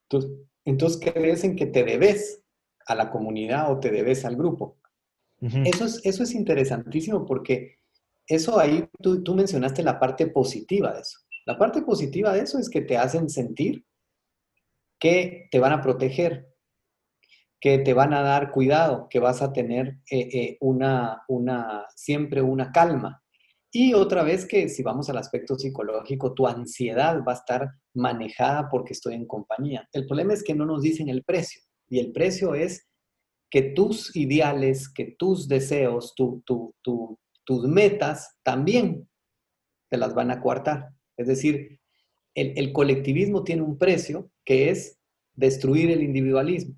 [0.08, 0.30] Entonces,
[0.64, 2.42] entonces crees en que te debes
[2.86, 4.78] a la comunidad o te debes al grupo.
[5.40, 7.78] eso, es, eso es interesantísimo porque
[8.26, 11.18] eso ahí tú, tú mencionaste la parte positiva de eso.
[11.44, 13.84] La parte positiva de eso es que te hacen sentir
[14.98, 16.49] que te van a proteger,
[17.60, 22.40] que te van a dar cuidado, que vas a tener eh, eh, una, una, siempre
[22.42, 23.22] una calma.
[23.72, 28.68] Y otra vez que si vamos al aspecto psicológico, tu ansiedad va a estar manejada
[28.68, 29.88] porque estoy en compañía.
[29.92, 31.62] El problema es que no nos dicen el precio.
[31.88, 32.88] Y el precio es
[33.50, 39.08] que tus ideales, que tus deseos, tus metas también
[39.90, 40.90] te las van a coartar.
[41.16, 41.80] Es decir,
[42.34, 44.98] el, colectivismo tiene un precio que es
[45.34, 46.76] destruir el individualismo.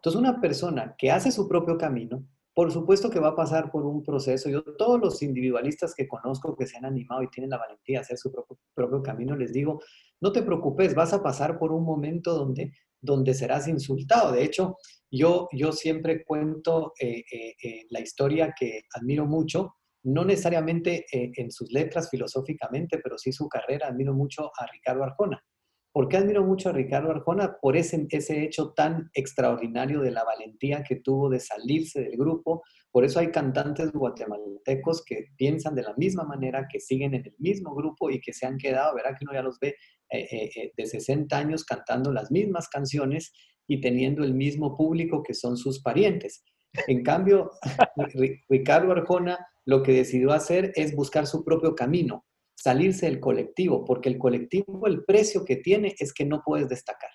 [0.00, 3.84] Entonces, una persona que hace su propio camino, por supuesto que va a pasar por
[3.84, 4.48] un proceso.
[4.48, 8.02] Yo todos los individualistas que conozco que se han animado y tienen la valentía de
[8.04, 9.78] hacer su propio, camino, les digo,
[10.22, 14.32] no te preocupes, vas a pasar por un momento donde, donde serás insultado.
[14.32, 14.78] De hecho,
[15.10, 21.50] yo, yo siempre cuento eh, eh, eh, la historia que admiro mucho, no necesariamente en
[21.50, 23.88] sus letras filosóficamente, pero sí su carrera.
[23.88, 25.44] Admiro mucho a Ricardo Arjona.
[25.92, 27.56] ¿Por qué admiro mucho a Ricardo Arjona?
[27.60, 32.62] Por ese, ese hecho tan extraordinario de la valentía que tuvo de salirse del grupo.
[32.92, 37.34] Por eso hay cantantes guatemaltecos que piensan de la misma manera, que siguen en el
[37.38, 39.74] mismo grupo y que se han quedado, verá que uno ya los ve
[40.12, 43.32] eh, eh, eh, de 60 años cantando las mismas canciones
[43.66, 46.44] y teniendo el mismo público que son sus parientes.
[46.86, 47.50] En cambio,
[48.48, 52.24] Ricardo Arjona lo que decidió hacer es buscar su propio camino
[52.60, 57.10] salirse del colectivo, porque el colectivo, el precio que tiene es que no puedes destacar.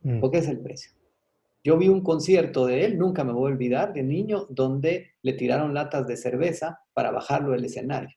[0.00, 0.20] Mm.
[0.20, 0.92] ¿Por qué es el precio?
[1.62, 5.34] Yo vi un concierto de él, nunca me voy a olvidar, de niño, donde le
[5.34, 8.16] tiraron latas de cerveza para bajarlo del escenario.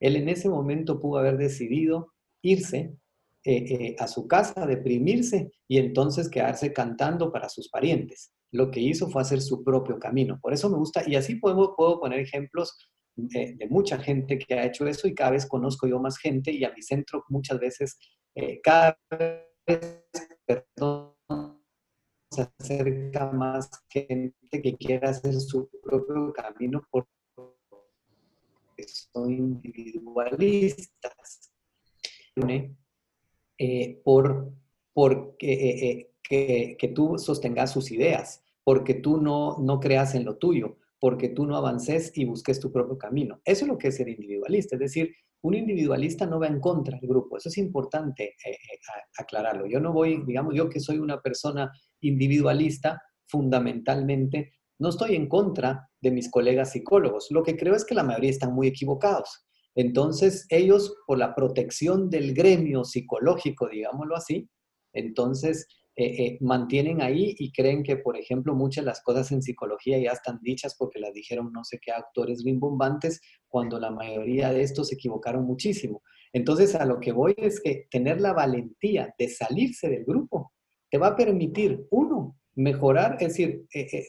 [0.00, 2.96] Él en ese momento pudo haber decidido irse
[3.44, 8.32] eh, eh, a su casa, deprimirse y entonces quedarse cantando para sus parientes.
[8.50, 10.40] Lo que hizo fue hacer su propio camino.
[10.42, 12.76] Por eso me gusta, y así puedo, puedo poner ejemplos
[13.18, 16.64] de, mucha gente que ha hecho eso y cada vez conozco yo más gente y
[16.64, 17.98] a mi centro muchas veces,
[18.34, 20.04] eh, cada vez,
[20.46, 21.14] perdón,
[22.30, 27.10] se acerca más gente que quiera hacer su propio camino porque
[28.86, 31.50] son individualistas.
[33.60, 34.52] Eh, por,
[34.92, 40.76] por eh, que, tú sostengas sus ideas, porque tú no, no creas en lo tuyo,
[41.00, 43.40] porque tú no avances y busques tu propio camino.
[43.44, 46.98] Eso es lo que es ser individualista, es decir, un individualista no va en contra
[46.98, 48.78] del grupo, eso es importante eh, eh,
[49.16, 49.66] aclararlo.
[49.66, 55.88] Yo no voy, digamos, yo que soy una persona individualista, fundamentalmente, no estoy en contra
[56.00, 57.28] de mis colegas psicólogos.
[57.30, 59.46] Lo que creo es que la mayoría están muy equivocados.
[59.74, 64.48] Entonces, ellos, por la protección del gremio psicológico, digámoslo así,
[64.92, 65.66] entonces
[66.00, 69.98] eh, eh, mantienen ahí y creen que, por ejemplo, muchas de las cosas en psicología
[69.98, 74.62] ya están dichas porque las dijeron no sé qué actores rimbombantes, cuando la mayoría de
[74.62, 76.02] estos se equivocaron muchísimo.
[76.32, 80.52] Entonces, a lo que voy es que tener la valentía de salirse del grupo
[80.88, 84.08] te va a permitir, uno, mejorar, es decir, eh,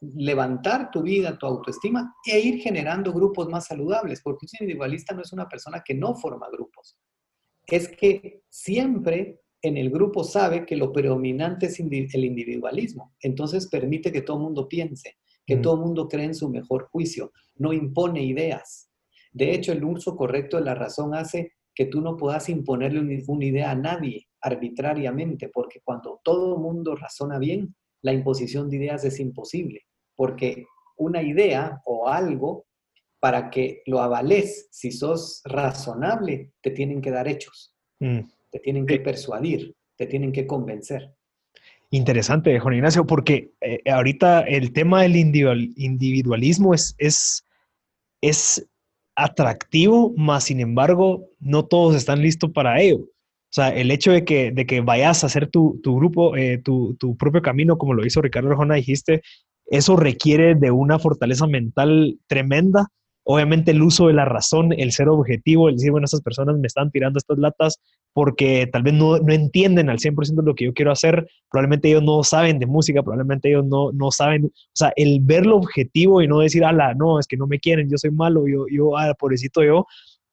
[0.00, 5.20] levantar tu vida, tu autoestima e ir generando grupos más saludables, porque un individualista no
[5.20, 6.96] es una persona que no forma grupos,
[7.66, 13.14] es que siempre en el grupo sabe que lo predominante es el individualismo.
[13.20, 15.62] Entonces permite que todo el mundo piense, que mm.
[15.62, 18.90] todo el mundo cree en su mejor juicio, no impone ideas.
[19.32, 23.44] De hecho, el uso correcto de la razón hace que tú no puedas imponerle una
[23.44, 29.04] idea a nadie arbitrariamente, porque cuando todo el mundo razona bien, la imposición de ideas
[29.04, 29.82] es imposible,
[30.14, 30.64] porque
[30.96, 32.66] una idea o algo,
[33.20, 37.74] para que lo avales, si sos razonable, te tienen que dar hechos.
[37.98, 41.14] Mm te tienen que persuadir, te tienen que convencer.
[41.90, 47.44] Interesante, Juan Ignacio, porque eh, ahorita el tema del individualismo es, es,
[48.20, 48.68] es
[49.14, 52.98] atractivo, más sin embargo, no todos están listos para ello.
[52.98, 56.96] O sea, el hecho de que, de que vayas a hacer tu, grupo, eh, tu,
[56.96, 59.22] tu, propio camino, como lo hizo Ricardo Arjona, dijiste,
[59.66, 62.88] eso requiere de una fortaleza mental tremenda
[63.28, 66.68] Obviamente el uso de la razón, el ser objetivo, el decir, bueno, estas personas me
[66.68, 67.80] están tirando estas latas
[68.12, 72.22] porque tal vez no, entienden al 100% lo que yo quiero hacer, probablemente ellos no
[72.22, 76.28] saben de música, probablemente ellos no, no saben, o sea, el ver lo objetivo y
[76.28, 79.12] no decir, ala, no, es que no me quieren, yo soy malo, yo, yo, ah,
[79.18, 79.86] pobrecito yo,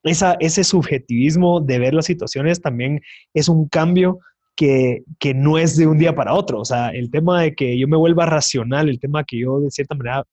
[0.04, 3.02] esa, ese subjetivismo de ver las situaciones también
[3.34, 4.20] es un cambio
[4.56, 6.60] que, que, no es de un día para otro.
[6.60, 9.72] O sea, el tema de que yo me vuelva racional, el tema que yo de
[9.72, 10.26] cierta manera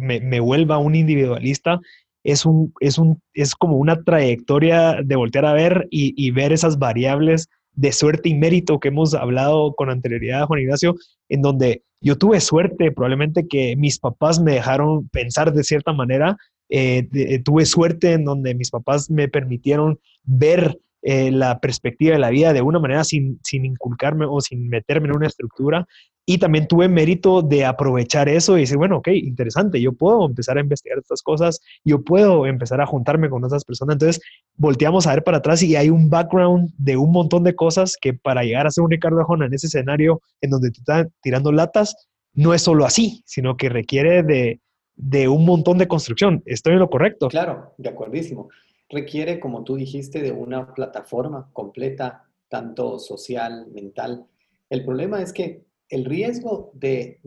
[0.00, 1.80] me, vuelva un individualista,
[2.24, 6.78] es, un, es, un, es como una trayectoria de voltear a ver y, ver esas
[6.78, 10.96] variables de suerte y mérito que hemos hablado con anterioridad, Juan Ignacio,
[11.28, 16.36] en donde yo tuve suerte, probablemente que mis papás me dejaron pensar de cierta manera,
[16.68, 22.28] eh, tuve suerte en donde mis papás me permitieron ver eh, la perspectiva de la
[22.28, 25.86] vida de una manera sin, sin inculcarme o sin meterme en una estructura.
[26.26, 30.58] Y también tuve mérito de aprovechar eso y decir, bueno, ok, interesante, yo puedo empezar
[30.58, 33.94] a investigar estas cosas, yo puedo empezar a juntarme con otras personas.
[33.94, 34.22] Entonces,
[34.56, 38.14] volteamos a ver para atrás y hay un background de un montón de cosas que
[38.14, 41.50] para llegar a ser un Ricardo Ajona en ese escenario en donde te están tirando
[41.52, 44.60] latas, no es solo así, sino que requiere de,
[44.94, 46.42] de un montón de construcción.
[46.46, 47.28] ¿Estoy en lo correcto?
[47.28, 48.48] Claro, de acuerdísimo
[48.90, 54.26] requiere, como tú dijiste, de una plataforma completa, tanto social, mental.
[54.68, 57.20] El problema es que el riesgo de,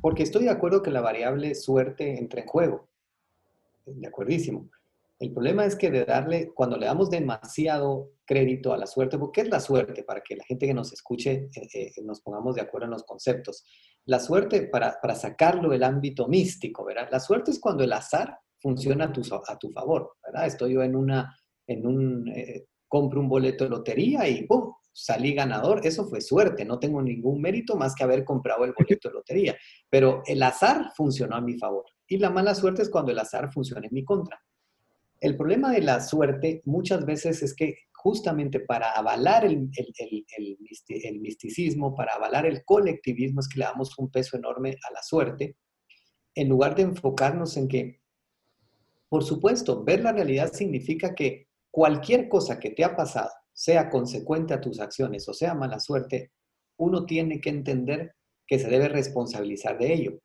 [0.00, 2.88] porque estoy de acuerdo que la variable suerte entre en juego,
[3.86, 4.68] de acuerdísimo.
[5.18, 9.42] El problema es que de darle, cuando le damos demasiado crédito a la suerte, porque
[9.42, 10.02] es la suerte?
[10.02, 13.04] Para que la gente que nos escuche eh, eh, nos pongamos de acuerdo en los
[13.04, 13.64] conceptos.
[14.06, 17.08] La suerte, para, para sacarlo del ámbito místico, ¿verdad?
[17.12, 20.46] La suerte es cuando el azar funciona a tu, a tu favor, ¿verdad?
[20.46, 24.72] Estoy yo en una, en un, eh, compro un boleto de lotería y ¡pum!
[24.92, 25.80] Salí ganador.
[25.84, 29.56] Eso fue suerte, no tengo ningún mérito más que haber comprado el boleto de lotería.
[29.88, 31.84] Pero el azar funcionó a mi favor.
[32.06, 34.40] Y la mala suerte es cuando el azar funciona en mi contra.
[35.20, 39.68] El problema de la suerte muchas veces es que justamente para avalar el,
[41.20, 45.58] misticismo, para avalar el colectivismo, es que le damos un peso enorme a la suerte,
[46.34, 48.00] en lugar de enfocarnos en que,
[49.10, 54.54] por supuesto, ver la realidad significa que cualquier cosa que te ha pasado, sea consecuente
[54.54, 56.32] a tus acciones o sea mala suerte,
[56.78, 58.14] uno tiene que entender
[58.46, 60.18] que se debe responsabilizar de ello.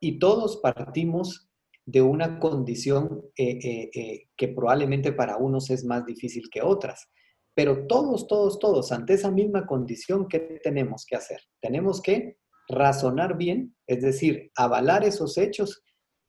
[0.00, 1.50] Y todos partimos
[1.84, 7.08] de una condición eh, eh, eh, que probablemente para unos es más difícil que otras.
[7.54, 11.40] Pero todos, todos, todos, ante esa misma condición, ¿qué tenemos que hacer?
[11.60, 15.82] Tenemos que razonar bien, es decir, avalar esos hechos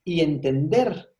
[0.04, 1.10] y entender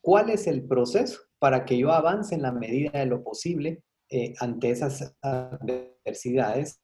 [0.00, 4.34] cuál es el proceso para que yo avance en la medida de lo posible eh,
[4.40, 6.80] ante esas adversidades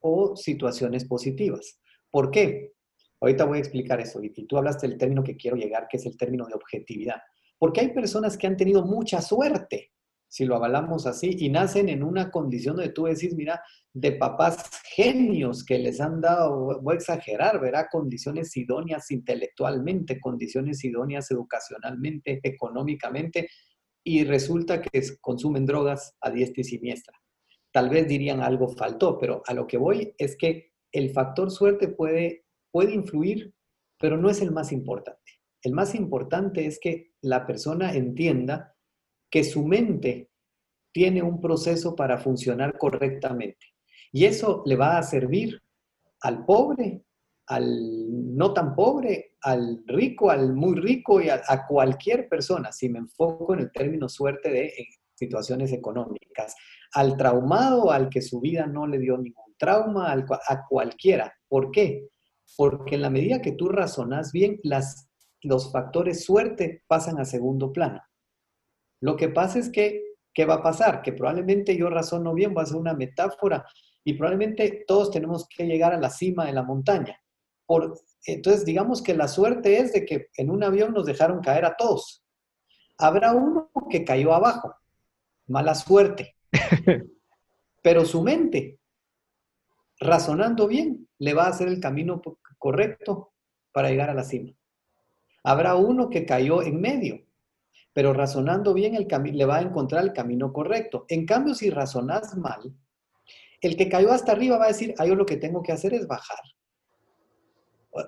[0.00, 1.80] o situaciones positivas.
[2.10, 2.72] ¿Por qué?
[3.20, 4.22] Ahorita voy a explicar eso.
[4.22, 7.16] Y, tú hablaste del término que quiero llegar, que es el término de objetividad.
[7.58, 9.92] Porque hay personas que han tenido mucha suerte,
[10.28, 14.70] si lo avalamos así, y nacen en una condición donde tú decís, mira, de papás
[14.94, 22.40] genios que les han dado, voy a exagerar, verá, condiciones idóneas intelectualmente, condiciones idóneas educacionalmente,
[22.42, 23.48] económicamente,
[24.04, 27.18] y resulta que consumen drogas a diestra y siniestra.
[27.72, 31.88] Tal vez dirían algo faltó, pero a lo que voy es que el factor suerte
[31.88, 33.52] puede, puede influir,
[33.98, 35.32] pero no es el más importante.
[35.62, 38.76] El más importante es que la persona entienda
[39.30, 40.30] que su mente
[40.92, 43.66] tiene un proceso para funcionar correctamente.
[44.12, 45.60] Y eso le va a servir
[46.20, 47.02] al pobre
[47.46, 52.98] al no tan pobre, al rico, al muy rico y a, cualquier persona, si me
[52.98, 54.72] enfoco en el término suerte de
[55.14, 56.54] situaciones económicas,
[56.92, 61.32] al traumado, al que su vida no le dio ningún trauma, a cualquiera.
[61.48, 62.08] ¿Por qué?
[62.56, 65.08] Porque en la medida que tú razonas bien, las,
[65.42, 68.00] los factores suerte pasan a segundo plano.
[69.00, 70.02] Lo que pasa es que,
[70.32, 71.02] ¿qué va a pasar?
[71.02, 73.66] Que probablemente yo razono bien, va a ser una metáfora,
[74.02, 77.18] y probablemente todos tenemos que llegar a la cima de la montaña
[78.26, 81.76] entonces, digamos que la suerte es de que en un avión nos dejaron caer a
[81.76, 82.24] todos.
[82.98, 84.74] Habrá uno que cayó abajo,
[85.46, 86.36] mala suerte.
[87.82, 88.78] Pero su mente,
[89.98, 92.22] razonando bien, le va a hacer el camino
[92.58, 93.32] correcto
[93.72, 94.52] para llegar a la cima.
[95.42, 97.26] Habrá uno que cayó en medio,
[97.92, 101.04] pero razonando bien el le va a encontrar el camino correcto.
[101.08, 102.74] En cambio, si razonas mal,
[103.60, 105.92] el que cayó hasta arriba va a decir, ah, yo lo que tengo que hacer
[105.92, 106.40] es bajar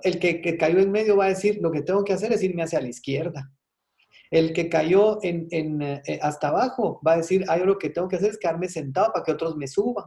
[0.03, 2.63] el que, cayó en medio va a decir, lo que tengo que hacer es irme
[2.63, 3.53] hacia la izquierda.
[4.31, 8.17] El que cayó en, eh, hasta abajo va a decir, yo lo que tengo que
[8.17, 10.05] hacer es quedarme sentado para que otros me suban.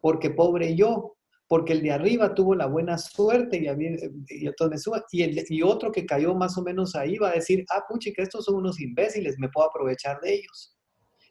[0.00, 1.16] Porque pobre yo,
[1.48, 3.96] porque el de arriba tuvo la buena suerte y, a mí,
[4.28, 5.02] y otros me suban.
[5.10, 8.22] Y, el, y otro que cayó más o menos ahí va a decir, ah, que
[8.22, 10.78] estos son unos imbéciles, me puedo aprovechar de ellos.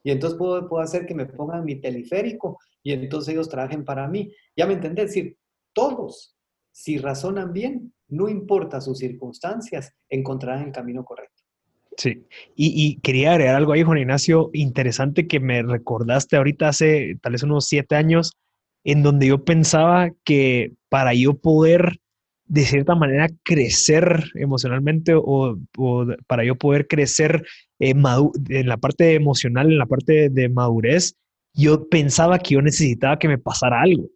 [0.03, 4.09] Y entonces puedo, puedo hacer que me pongan mi teleférico y entonces ellos trabajen para
[4.09, 4.29] mí.
[4.57, 5.37] Ya me entendés, es decir,
[5.71, 6.32] todos
[6.73, 11.43] si razonan bien, no importa sus circunstancias, encontrarán el camino correcto.
[11.95, 17.33] Sí, y, quería agregar algo ahí, Juan Ignacio, interesante que me recordaste ahorita hace tal
[17.33, 18.33] vez unos siete años,
[18.83, 21.99] en donde yo pensaba que para yo poder
[22.45, 25.55] de cierta manera crecer emocionalmente o,
[26.25, 27.45] para yo poder crecer
[27.79, 27.93] eh,
[28.49, 31.15] en la parte emocional, en la parte de madurez,
[31.53, 34.09] yo pensaba que yo necesitaba que me pasara algo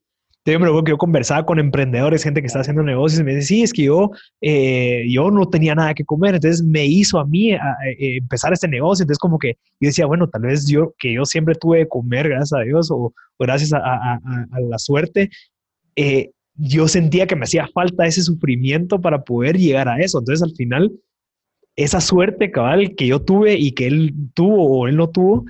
[0.52, 3.36] yo me acuerdo que yo conversaba con emprendedores, gente que está haciendo negocios, y me
[3.36, 7.20] decía, sí, es que yo, eh, yo no tenía nada que comer, entonces me hizo
[7.20, 10.94] a mí a, empezar este negocio, entonces como que yo decía, bueno, tal vez yo,
[10.98, 14.20] que yo siempre tuve que comer, gracias a Dios, o, gracias a,
[14.60, 15.30] la suerte,
[15.96, 20.44] eh, yo sentía que me hacía falta ese sufrimiento para poder llegar a eso, entonces
[20.44, 20.92] al final,
[21.76, 25.46] esa suerte cabal que yo tuve y que él tuvo o él no tuvo,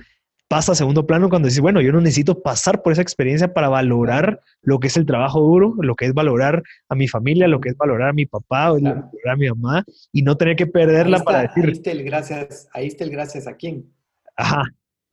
[0.48, 3.68] pasa a segundo plano cuando dices, bueno, yo no necesito pasar por esa experiencia para
[3.68, 7.60] valorar lo que es el trabajo duro, lo que es valorar a mi familia, lo
[7.60, 11.20] que es valorar a mi papá, valorar a mi mamá y no tener que perderla
[11.20, 11.66] para decir.
[11.66, 13.92] Ahí está el gracias, ahí está el gracias a quién.
[14.36, 14.64] Ajá.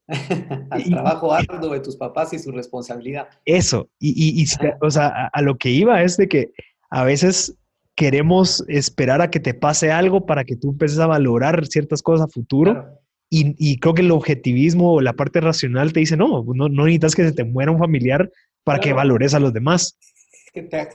[0.69, 3.27] al trabajo arduo de tus papás y su responsabilidad.
[3.43, 4.45] Eso, y, y,
[4.81, 6.51] o sea, a, lo que iba es de que
[6.89, 7.57] a veces
[7.95, 12.27] queremos esperar a que te pase algo para que tú empieces a valorar ciertas cosas
[12.27, 12.99] a futuro.
[13.29, 16.83] Y, y, creo que el objetivismo o la parte racional te dice, no, no, no
[16.83, 18.31] necesitas que se te muera un familiar
[18.63, 19.97] para que valores a los demás.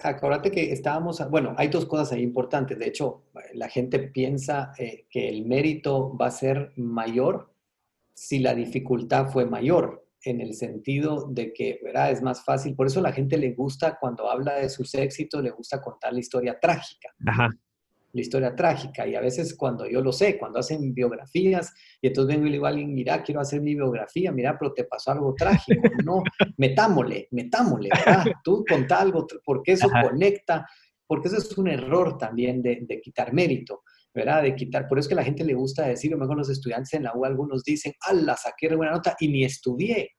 [0.02, 2.78] Acuérdate que estábamos, bueno, hay dos cosas ahí importantes.
[2.78, 3.24] De hecho,
[3.54, 7.52] la gente piensa eh, que el mérito va a ser mayor
[8.14, 12.10] si la dificultad fue mayor, en el sentido de que, ¿verdad?
[12.10, 12.74] Es más fácil.
[12.74, 16.20] Por eso la gente le gusta, cuando habla de sus éxitos, le gusta contar la
[16.20, 17.08] historia trágica.
[17.26, 17.50] Ajá
[18.12, 19.06] la historia trágica.
[19.06, 22.56] Y a veces cuando yo lo sé, cuando hacen biografías, y entonces vengo y le
[22.56, 25.80] digo a alguien, mira, quiero hacer mi biografía, mira, pero te pasó algo trágico.
[26.04, 26.22] No,
[26.56, 28.24] metámosle, metámosle, ¿verdad?
[28.42, 30.66] Tú contá algo, porque eso conecta,
[31.06, 33.82] porque eso es un error también de, de, quitar mérito.
[34.12, 34.42] ¿verdad?
[34.42, 36.50] De quitar, por eso es que a la gente le gusta decir, o mejor los
[36.50, 40.10] estudiantes en la U, algunos dicen, ala, saqué buena nota y ni estudié.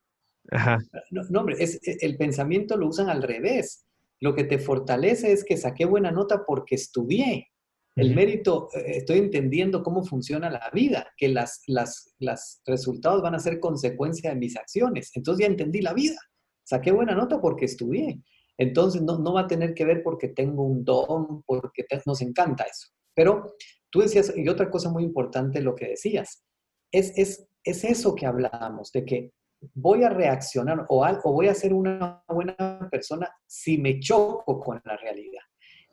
[0.49, 0.77] Ajá.
[1.11, 3.85] No, no, hombre, es, el pensamiento lo usan al revés.
[4.19, 7.50] Lo que te fortalece es que saqué buena nota porque estudié.
[7.95, 13.35] El mérito, eh, estoy entendiendo cómo funciona la vida, que las, las, las resultados van
[13.35, 15.11] a ser consecuencia de mis acciones.
[15.15, 16.17] Entonces ya entendí la vida.
[16.63, 18.21] Saqué buena nota porque estudié.
[18.57, 22.63] Entonces no, no va a tener que ver porque tengo un don, porque nos encanta
[22.63, 22.87] eso.
[23.13, 23.55] Pero
[23.89, 26.45] tú decías, y otra cosa muy importante lo que decías,
[26.91, 29.31] es, es, es eso que hablamos, de que
[29.73, 34.81] voy a reaccionar o, o voy a ser una buena persona si me choco con
[34.85, 35.41] la realidad.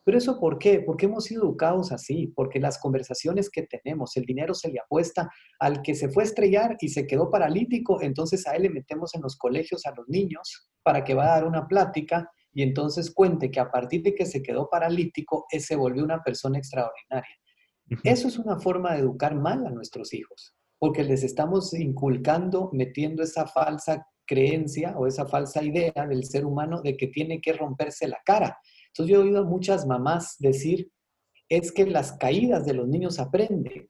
[0.08, 0.80] Pero eso ¿por qué?
[0.80, 5.28] Porque hemos sido educados así, porque las conversaciones que tenemos, el dinero se le apuesta
[5.58, 9.14] al que se fue a estrellar y se quedó paralítico, entonces a él le metemos
[9.14, 13.12] en los colegios a los niños para que va a dar una plática y entonces
[13.12, 17.36] cuente que a partir de que se quedó paralítico, él se volvió una persona extraordinaria.
[18.02, 23.22] Eso es una forma de educar mal a nuestros hijos, porque les estamos inculcando, metiendo
[23.22, 28.08] esa falsa creencia o esa falsa idea del ser humano de que tiene que romperse
[28.08, 28.58] la cara
[28.98, 30.90] entonces yo he oído a muchas mamás decir,
[31.48, 33.88] es que las caídas de los niños aprenden.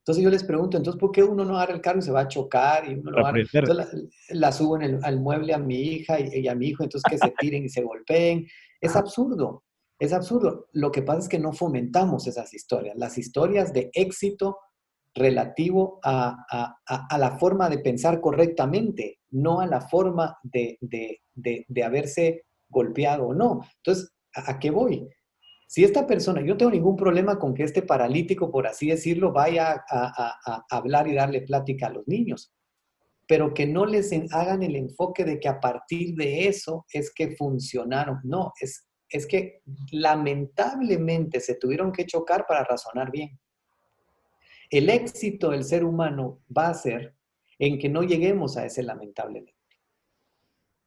[0.00, 2.22] Entonces yo les pregunto, entonces, ¿por qué uno no agarra el carro y se va
[2.22, 2.90] a chocar?
[2.90, 6.70] Y uno Entonces la, subo en el, al mueble a mi hija y, a mi
[6.70, 8.48] hijo, entonces que se tiren y se golpeen.
[8.80, 9.62] Es absurdo,
[10.00, 10.66] es absurdo.
[10.72, 12.96] Lo que pasa es que no fomentamos esas historias.
[12.96, 14.58] Las historias de éxito
[15.14, 16.36] relativo a,
[17.16, 22.42] la forma de pensar correctamente, no a la forma de, de haberse
[22.72, 23.60] golpeado o no.
[23.76, 25.08] Entonces, ¿a, qué voy?
[25.68, 29.32] Si esta persona, yo no tengo ningún problema con que este paralítico, por así decirlo,
[29.32, 32.52] vaya a, hablar y darle plática a los niños,
[33.28, 37.36] pero que no les hagan el enfoque de que a partir de eso es que
[37.36, 38.18] funcionaron.
[38.24, 39.62] No, es, es que
[39.92, 43.38] lamentablemente se tuvieron que chocar para razonar bien.
[44.68, 47.14] El éxito del ser humano va a ser
[47.58, 49.51] en que no lleguemos a ese lamentablemente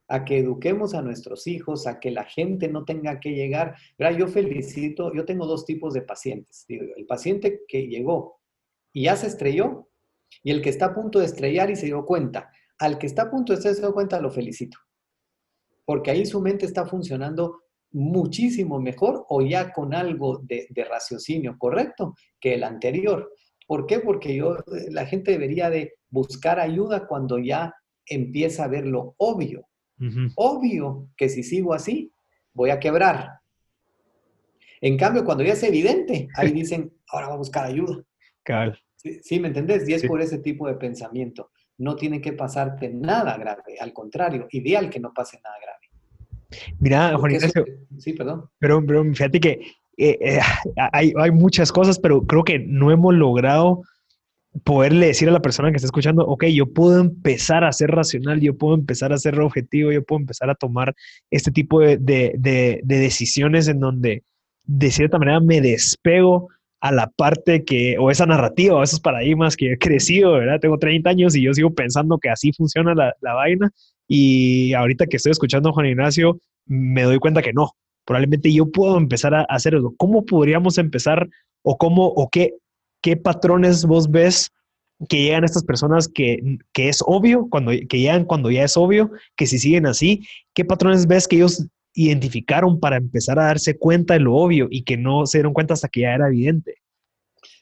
[0.08, 3.76] a que eduquemos a nuestros hijos, a que la gente no tenga que llegar.
[4.18, 6.66] Yo felicito, yo tengo dos tipos de pacientes.
[6.70, 8.40] El paciente que llegó
[8.94, 9.90] y ya se estrelló
[10.44, 12.52] y el que está a punto de estrellar y se dio cuenta.
[12.78, 14.78] Al que está a punto de estrellar se dio cuenta, lo felicito.
[15.86, 21.58] Porque ahí su mente está funcionando muchísimo mejor o ya con algo de, de raciocinio
[21.58, 23.32] correcto que el anterior.
[23.68, 24.00] ¿Por qué?
[24.00, 24.58] Porque yo,
[24.90, 27.74] la gente debería de buscar ayuda cuando ya
[28.06, 29.68] empieza a ver lo obvio.
[30.36, 32.12] Obvio que si sigo así,
[32.54, 33.40] voy a quebrar.
[34.82, 38.04] En cambio, cuando ya es evidente, ahí dicen, ahora va a buscar ayuda.
[38.44, 38.74] Claro.
[39.22, 39.88] ¿Sí, me entendés?
[39.88, 41.52] Y es por ese tipo de pensamiento.
[41.78, 46.72] No tiene que pasarte nada grave, al contrario, ideal que no pase nada grave.
[46.80, 47.66] Mira, Juan Ignacio.
[47.98, 48.50] Sí, perdón.
[48.60, 49.50] Pero, pero fíjate que
[49.98, 50.40] eh, eh,
[50.92, 53.82] hay, hay, muchas cosas, pero creo que no hemos logrado
[54.64, 58.40] poderle decir a la persona que está escuchando, ok, yo puedo empezar a ser racional,
[58.40, 60.96] yo puedo empezar a ser objetivo, yo puedo empezar a tomar
[61.30, 64.24] este tipo de, de, decisiones en donde
[64.64, 66.50] de cierta manera me despego
[66.80, 70.60] a la parte que, o esa narrativa, o esos paradigmas que he crecido, ¿verdad?
[70.60, 73.72] Tengo 30 años y yo sigo pensando que así funciona la, la vaina
[74.08, 77.72] y ahorita que estoy escuchando a Juan Ignacio, me doy cuenta que no.
[78.06, 79.94] Probablemente yo puedo empezar a hacer eso.
[79.98, 81.28] ¿Cómo podríamos empezar
[81.64, 82.54] o cómo o qué
[83.06, 84.52] ¿qué patrones vos ves
[85.08, 89.46] que llegan estas personas que, es obvio, cuando, que llegan cuando ya es obvio, que
[89.46, 90.26] si siguen así,
[90.56, 94.86] ¿qué patrones ves que ellos identificaron para empezar a darse cuenta de lo obvio y
[94.86, 96.78] que no se dieron cuenta hasta que ya era evidente?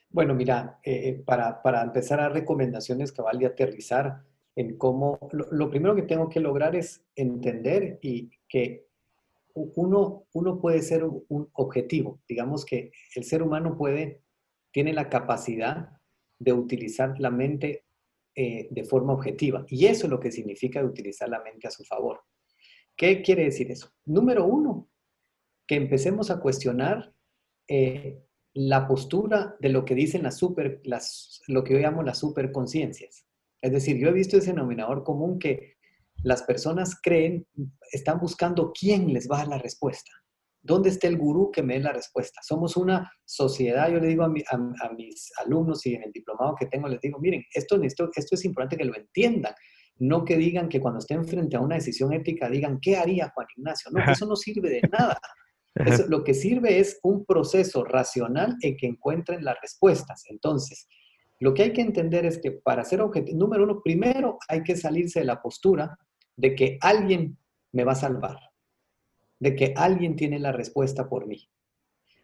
[0.10, 4.24] Bueno, mira, eh, eh, para, empezar a recomendaciones que vale aterrizar
[4.56, 8.86] en cómo, lo, primero que tengo que lograr es entender y que
[9.56, 14.24] uno, uno puede ser un objetivo, digamos que el ser humano puede
[14.74, 15.89] tiene la capacidad
[16.39, 17.86] de utilizar la mente
[18.36, 19.65] eh, de forma objetiva.
[19.69, 22.21] Y eso es lo que significa utilizar la mente a su favor.
[22.97, 23.91] ¿Qué quiere decir eso?
[24.05, 24.89] Número uno,
[25.67, 27.13] que empecemos a cuestionar
[27.67, 28.19] eh,
[28.53, 33.26] la postura de lo que dicen las super, las, lo que yo llamo las superconciencias.
[33.61, 35.76] Es decir, yo he visto ese denominador común que
[36.24, 37.47] las personas creen,
[37.91, 40.11] están buscando quién les va a dar la respuesta.
[40.66, 42.39] ¿Dónde está el gurú que me dé la respuesta?
[42.41, 46.88] Somos una sociedad, yo le digo a, mis alumnos y en el diplomado que tengo,
[46.88, 49.53] les digo, miren, esto, esto, esto es importante que lo entiendan.
[49.99, 53.47] No que digan que cuando estén frente a una decisión ética digan, ¿qué haría Juan
[53.57, 53.91] Ignacio?
[53.91, 55.20] No, eso no sirve de nada.
[56.07, 60.24] lo que sirve es un proceso racional en que encuentren las respuestas.
[60.30, 60.88] Entonces,
[61.39, 64.78] lo que hay que entender es que para ser objetivo, número uno, primero hay que
[64.78, 65.97] salirse de la postura
[66.38, 67.38] de que alguien
[67.74, 68.38] me va a salvar,
[69.44, 71.50] de que alguien tiene la respuesta por mí.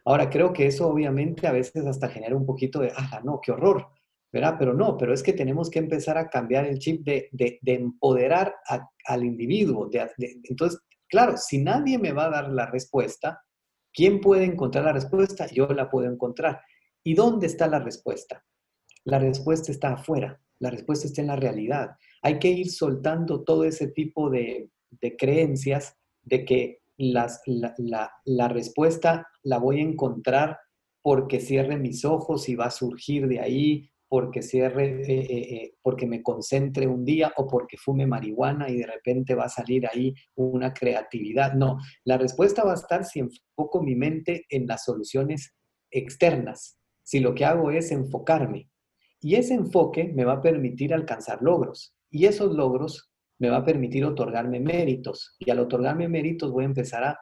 [0.06, 3.52] Ahora, creo que eso obviamente a veces hasta genera un poquito de, ah, no, qué
[3.52, 3.88] horror,
[4.32, 4.56] ¿verdad?
[4.58, 8.56] Pero no, pero es que tenemos que empezar a cambiar el chip de, empoderar
[9.06, 9.90] al individuo.
[10.18, 13.44] entonces, claro, si nadie me va a dar la respuesta,
[13.94, 15.46] ¿quién puede encontrar la respuesta?
[15.48, 16.62] Yo la puedo encontrar.
[17.04, 18.46] ¿Y dónde está la respuesta?
[19.04, 21.98] La respuesta está afuera, la respuesta está en la realidad.
[22.22, 24.72] Hay que ir soltando todo ese tipo de,
[25.18, 30.58] creencias de que la, respuesta la voy a encontrar
[31.02, 35.74] porque cierre mis ojos y va a surgir de ahí, porque cierre, eh, eh, eh,
[35.82, 39.88] porque me concentre un día o porque fume marihuana y de repente va a salir
[39.88, 41.54] ahí una creatividad.
[41.54, 45.56] No, la respuesta va a estar si enfoco mi mente en las soluciones
[45.90, 48.70] externas, si lo que hago es enfocarme.
[49.22, 51.96] Y ese enfoque me va a permitir alcanzar logros.
[52.10, 53.09] Y esos logros
[53.40, 55.36] me va a permitir otorgarme méritos.
[55.40, 57.20] Y al otorgarme méritos voy a empezar a,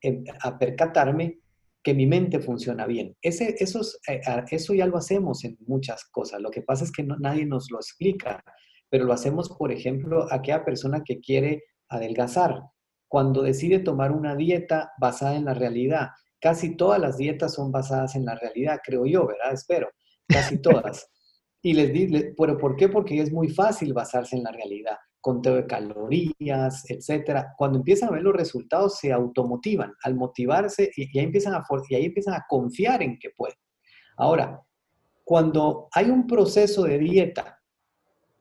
[0.00, 0.24] em,
[0.58, 1.40] percatarme
[1.82, 3.14] que mi mente funciona bien.
[3.20, 3.56] Ese,
[4.08, 6.40] eh, eso ya lo hacemos en muchas cosas.
[6.40, 8.42] Lo que pasa es que nadie nos lo explica,
[8.88, 12.60] pero lo hacemos, por ejemplo, aquella persona que quiere adelgazar.
[13.08, 16.08] Cuando decide tomar una dieta basada en la realidad,
[16.40, 19.52] casi todas las dietas son basadas en la realidad, creo yo, ¿verdad?
[19.52, 19.88] Espero,
[20.28, 21.08] casi todas.
[21.66, 22.90] Y les digo, ¿pero por qué?
[22.90, 27.54] Porque es muy fácil basarse en la realidad, conteo de calorías, etcétera.
[27.56, 29.94] Cuando empiezan a ver los resultados, se automotivan.
[30.02, 33.56] Al motivarse, y, ahí, empiezan a, y ahí empiezan a confiar en que pueden.
[34.18, 34.60] Ahora,
[35.24, 37.58] cuando hay un proceso de dieta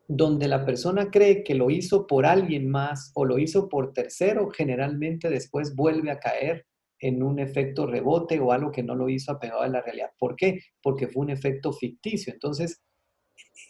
[0.10, 4.50] donde la persona cree que lo hizo por alguien más o lo hizo por tercero,
[4.50, 6.66] generalmente después vuelve a caer
[7.00, 10.10] en un efecto rebote o algo que no lo hizo apegado a la realidad.
[10.20, 10.60] ¿Por qué?
[10.82, 12.34] Porque fue un efecto ficticio.
[12.34, 12.84] Entonces,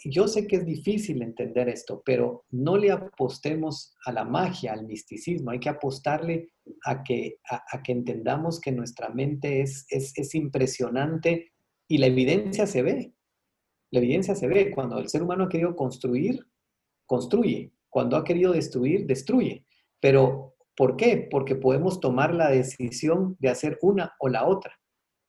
[0.06, 4.86] yo sé que es difícil entender esto, pero no le apostemos a la magia, al
[4.86, 6.50] misticismo, hay que apostarle
[6.86, 11.54] a que, a, que entendamos que nuestra mente es, es, impresionante
[11.88, 13.14] y la evidencia se ve.
[13.92, 14.72] La evidencia se ve.
[14.72, 16.46] Cuando el ser humano ha querido construir,
[17.06, 17.72] construye.
[17.90, 19.66] Cuando ha querido destruir, destruye.
[20.00, 21.28] Pero, ¿por qué?
[21.30, 24.74] Porque podemos tomar la decisión de hacer una o la otra.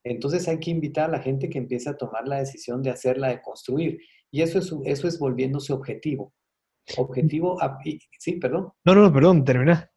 [0.05, 3.28] Entonces hay que invitar a la gente que empiece a tomar la decisión de hacerla,
[3.28, 3.99] de construir.
[4.35, 6.35] Y eso es, eso es volviéndose objetivo.
[6.97, 7.57] Objetivo,
[8.18, 8.72] sí, perdón.
[8.85, 9.89] No, no, perdón, termina.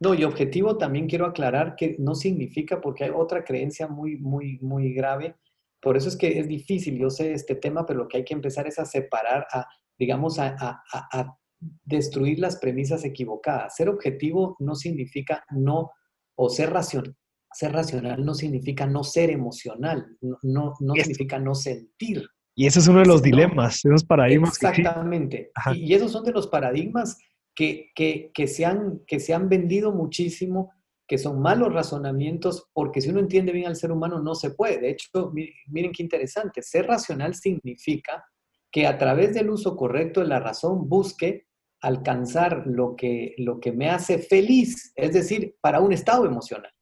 [0.00, 4.58] No, y objetivo también quiero aclarar que no significa, porque hay otra creencia muy, muy,
[4.60, 5.36] muy grave.
[5.80, 8.34] Por eso es que es difícil, yo sé este tema, pero lo que hay que
[8.34, 9.66] empezar es a separar, a,
[9.98, 11.38] digamos, a, a
[11.84, 13.76] destruir las premisas equivocadas.
[13.76, 15.90] Ser objetivo no significa no,
[16.34, 17.16] o ser racional.
[17.50, 22.28] Ser racional no significa no ser emocional, no, no, no significa no sentir.
[22.54, 24.50] Y ese es uno de los dilemas, esos paradigmas.
[24.50, 25.50] Exactamente.
[25.74, 27.18] y, esos son de los paradigmas
[27.54, 30.72] que, que, se han, que se han vendido muchísimo,
[31.06, 34.78] que son malos razonamientos, porque si uno entiende bien al ser humano no se puede.
[34.78, 35.32] De hecho,
[35.68, 38.24] miren qué interesante, ser racional significa
[38.70, 41.46] que a través del uso correcto de la razón busque
[41.80, 46.72] alcanzar lo que, lo que me hace feliz, es decir, para un estado emocional,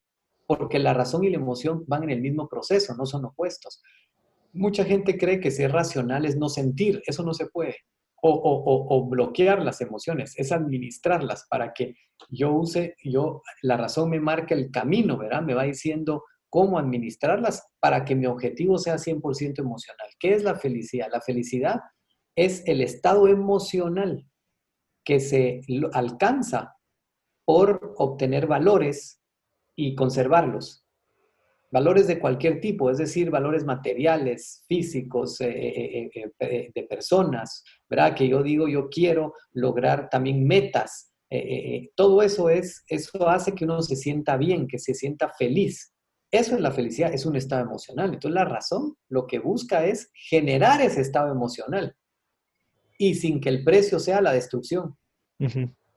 [0.46, 3.82] porque la razón y la emoción van en el mismo proceso, no son opuestos
[4.52, 7.76] mucha gente cree que ser racional es no sentir, eso no se puede.
[8.24, 11.96] O, bloquear las emociones, es administrarlas para que
[12.30, 15.42] yo use, yo, la razón me marca el camino, ¿verdad?
[15.42, 20.06] Me va diciendo cómo administrarlas para que mi objetivo sea 100% emocional.
[20.20, 21.08] ¿Qué es la felicidad?
[21.10, 21.80] La felicidad
[22.36, 24.24] es el estado emocional
[25.04, 26.76] que se alcanza
[27.44, 29.20] por obtener valores
[29.76, 30.81] y conservarlos
[31.72, 38.14] valores de cualquier tipo, es decir, valores materiales, físicos, eh, eh, eh, de personas, ¿verdad?
[38.14, 41.08] Que yo digo, yo quiero lograr también metas.
[41.96, 45.94] todo eso es, eso hace que uno se sienta bien, que se sienta feliz.
[46.30, 48.12] Eso es la felicidad, es un estado emocional.
[48.12, 51.96] Entonces la razón lo que busca es generar ese estado emocional.
[52.98, 54.96] y sin que el precio sea la destrucción.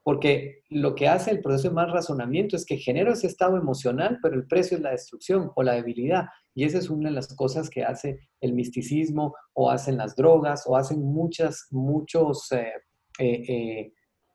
[0.06, 4.20] Porque lo que hace el proceso de más razonamiento es que genera ese estado emocional,
[4.22, 6.26] pero el precio es la destrucción o la debilidad.
[6.54, 10.66] Y esa es una de las cosas que hace el misticismo o hacen las drogas
[10.68, 12.72] o hacen muchas, muchos eh,
[13.18, 13.92] eh,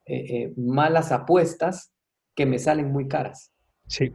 [0.07, 1.93] eh, malas apuestas
[2.35, 3.53] que me salen muy caras.
[3.87, 4.13] Sí.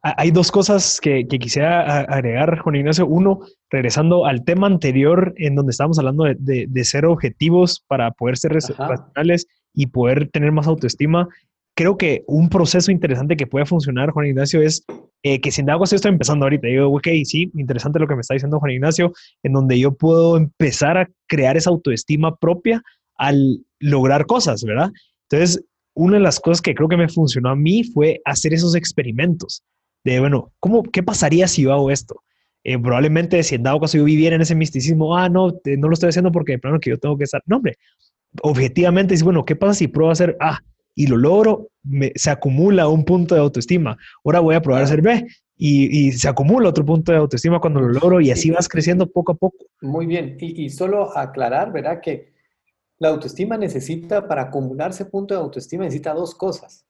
[0.00, 3.06] Hay dos cosas que, quisiera agregar, Juan Ignacio.
[3.06, 8.54] Uno, regresando al tema anterior en donde estábamos hablando de, ser objetivos para poder ser
[8.54, 9.46] racionales
[9.78, 11.28] y poder tener más autoestima.
[11.76, 14.84] Creo que un proceso interesante que puede funcionar, Juan Ignacio, es
[15.22, 16.66] eh, que sin algo estoy empezando ahorita.
[16.66, 19.12] Digo, ok, sí, interesante lo que me está diciendo Juan Ignacio,
[19.44, 22.82] en donde yo puedo empezar a crear esa autoestima propia
[23.14, 24.90] al lograr cosas, ¿verdad?
[25.30, 25.64] Entonces,
[25.94, 29.62] una de las cosas que creo que me funcionó a mí fue hacer esos experimentos
[30.02, 32.24] de, bueno, ¿cómo, ¿qué pasaría si yo hago esto?
[32.64, 35.94] Eh, probablemente si en dado caso yo viviera en ese misticismo, ah, no, no lo
[35.94, 37.76] estoy haciendo porque de plano que yo tengo que estar, no, hombre,
[38.42, 40.60] objetivamente es, bueno, ¿qué pasa si pruebo a hacer A
[40.94, 41.68] y lo logro?
[42.16, 43.96] se acumula un punto de autoestima.
[44.22, 45.26] Ahora voy a probar a hacer B
[45.56, 49.32] y, se acumula otro punto de autoestima cuando lo logro y así vas creciendo poco
[49.32, 49.56] a poco.
[49.80, 52.00] Muy bien, y, y solo aclarar, ¿verdad?
[52.02, 52.34] Que
[52.98, 56.84] la autoestima necesita, para acumularse punto de autoestima, necesita dos cosas.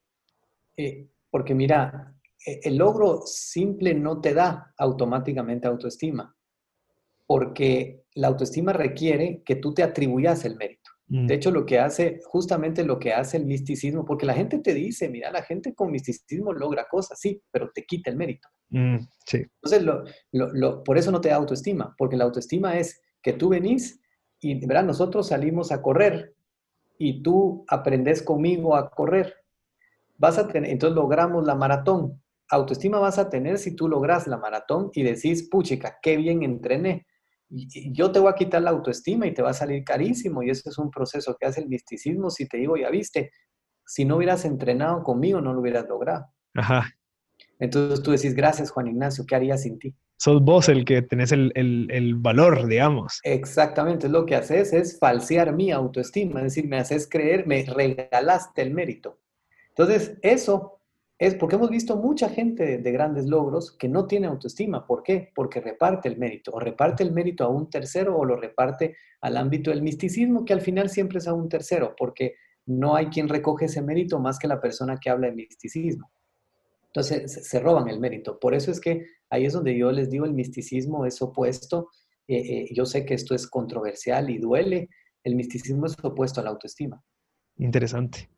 [0.76, 2.14] Eh, porque mira,
[2.44, 6.34] e, el logro simple no te da automáticamente autoestima,
[7.26, 10.77] porque la autoestima requiere que tú te atribuyas el mérito.
[11.08, 11.26] Mm.
[11.26, 14.74] De hecho, lo que hace, justamente lo que hace el misticismo, porque la gente te
[14.74, 18.48] dice, mira, la gente con misticismo logra cosas, sí, pero te quita el mérito.
[18.70, 19.44] Mm, sí.
[19.62, 19.84] Entonces,
[20.84, 24.00] por eso no te da autoestima, porque la autoestima es que tú venís
[24.40, 24.84] y ¿verdad?
[24.84, 26.34] nosotros salimos a correr
[26.98, 29.34] y tú aprendes conmigo a correr.
[30.16, 32.20] Vas a tener, entonces logramos la maratón.
[32.50, 37.06] Autoestima vas a tener si tú logras la maratón y decís, puchica, qué bien entrené.
[37.50, 40.42] Yo te voy a quitar la autoestima y te va a salir carísimo.
[40.42, 42.30] Y ese es un proceso que hace el misticismo.
[42.30, 43.30] Si te digo, ya viste,
[43.86, 46.26] si no hubieras entrenado conmigo, no lo hubieras logrado.
[46.54, 46.92] Ajá.
[47.58, 49.96] Entonces tú decís, gracias Juan Ignacio, ¿qué haría sin ti?
[50.18, 53.20] sos vos el que tenés el, valor, digamos.
[53.22, 58.62] Exactamente, lo que haces es falsear mi autoestima, es decir, me haces creer, me regalaste
[58.62, 59.20] el mérito.
[59.70, 60.77] Entonces, eso
[61.18, 64.86] es porque hemos visto mucha gente de, grandes logros que no tiene autoestima.
[64.86, 65.32] ¿Por qué?
[65.34, 69.36] Porque reparte el mérito, o reparte el mérito a un tercero o lo reparte al
[69.36, 73.28] ámbito del misticismo, que al final siempre es a un tercero, porque no hay quien
[73.28, 76.08] recoge ese mérito más que la persona que habla de misticismo.
[76.86, 78.38] Entonces se, roban el mérito.
[78.38, 81.90] Por eso es que ahí es donde yo les digo, el misticismo es opuesto.
[82.28, 84.88] Eh, eh, yo sé que esto es controversial y duele.
[85.24, 87.02] El misticismo es opuesto a la autoestima.
[87.56, 88.30] Interesante.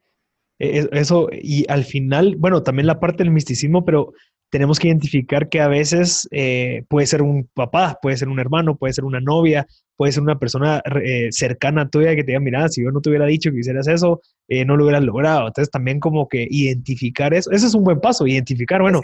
[0.61, 4.13] E, eso, y al final, bueno, también la parte del misticismo, pero
[4.51, 8.77] tenemos que identificar que a veces eh, puede ser un papá, puede ser un hermano,
[8.77, 12.41] puede ser una novia, puede ser una persona eh, cercana a tuya que te diga,
[12.41, 15.47] mira, si yo no te hubiera dicho que hicieras eso, eh, no lo hubieras logrado.
[15.47, 19.03] Entonces también como que identificar eso, ese es un buen paso, identificar, bueno,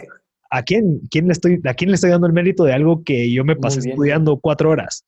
[0.51, 3.31] ¿a quién, quién le estoy, ¿a quién le estoy dando el mérito de algo que
[3.31, 5.05] yo me pasé estudiando cuatro horas?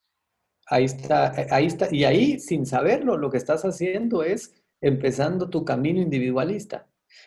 [0.66, 1.88] Ahí está, ahí está.
[1.90, 6.86] Y ahí, sin saberlo, lo que estás haciendo es empezando tu camino individualista.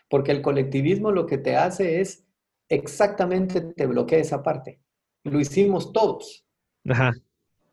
[0.09, 2.25] Porque el colectivismo lo que te hace es
[2.69, 4.79] exactamente te bloquea esa parte.
[5.23, 6.45] Lo hicimos todos.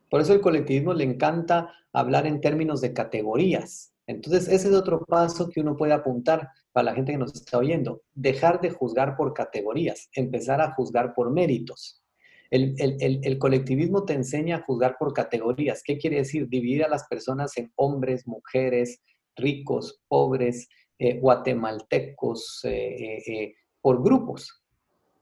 [0.09, 3.93] Por eso el colectivismo le encanta hablar en términos de categorías.
[4.07, 7.59] Entonces, ese es otro paso que uno puede apuntar para la gente que nos está
[7.59, 8.03] oyendo.
[8.13, 12.03] Dejar de juzgar por categorías, empezar a juzgar por méritos.
[12.51, 15.83] El, colectivismo te enseña a juzgar por categorías.
[15.85, 16.49] ¿Qué quiere decir?
[16.49, 19.01] Dividir a las personas en hombres, mujeres,
[19.37, 20.69] ricos, pobres,
[21.03, 24.63] eh, guatemaltecos, eh, eh, por grupos.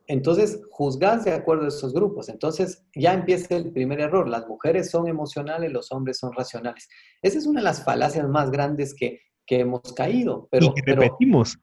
[0.09, 2.29] Entonces, juzgas de acuerdo a esos grupos.
[2.31, 4.29] Entonces, ya empieza el primer error.
[4.29, 6.89] Las mujeres son emocionales, los hombres son racionales.
[7.23, 10.49] Esa es una de las falacias más grandes que, hemos caído.
[10.51, 11.59] Pero, y repetimos.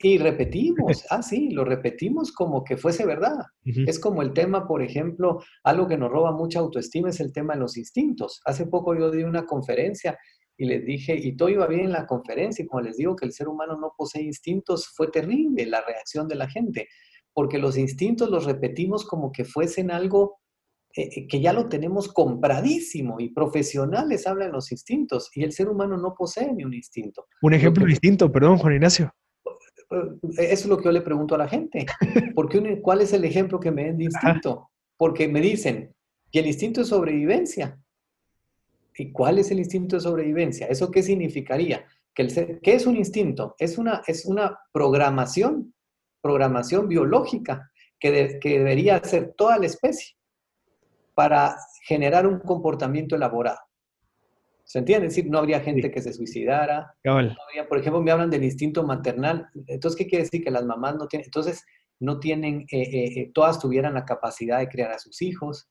[0.00, 1.04] y repetimos.
[1.10, 3.38] Ah, sí, lo repetimos como que fuese verdad.
[3.64, 7.54] Es como el tema, por ejemplo, algo que nos roba mucha autoestima es el tema
[7.54, 8.40] de los instintos.
[8.46, 10.18] Hace poco yo di una conferencia
[10.60, 13.26] y les dije, y todo iba bien en la conferencia, y como les digo que
[13.26, 16.88] el ser humano no posee instintos, fue terrible la reacción de la gente
[17.32, 20.40] porque los instintos los repetimos como que fuesen algo
[20.96, 25.68] eh, eh, que ya lo tenemos compradísimo y profesionales hablan los instintos y el ser
[25.68, 27.26] humano no posee ni un instinto.
[27.42, 29.14] Un ejemplo distinto, perdón, Juan Ignacio.
[29.90, 31.86] Eh, eso es lo que yo le pregunto a la gente.
[32.34, 34.70] Porque ¿Cuál es el ejemplo que me den de instinto?
[34.96, 35.94] Porque me dicen,
[36.32, 37.80] que el instinto es sobrevivencia.
[39.00, 40.66] ¿Y cuál es el instinto de sobrevivencia?
[40.66, 41.86] ¿Eso qué significaría?
[42.14, 43.54] Que el ¿Qué es un instinto?
[43.58, 45.72] Es una, es una programación
[46.20, 50.16] programación biológica que, debería hacer toda la especie
[51.14, 53.58] para generar un comportamiento elaborado.
[54.64, 55.08] ¿Se entiende?
[55.08, 56.94] Es decir, no habría gente que se suicidara.
[57.68, 59.48] por ejemplo, me hablan del instinto maternal.
[59.66, 60.44] Entonces, ¿qué quiere decir?
[60.44, 61.64] Que las mamás no tienen, entonces,
[61.98, 65.68] no tienen, eh, eh, eh, todas tuvieran la capacidad de criar a sus hijos.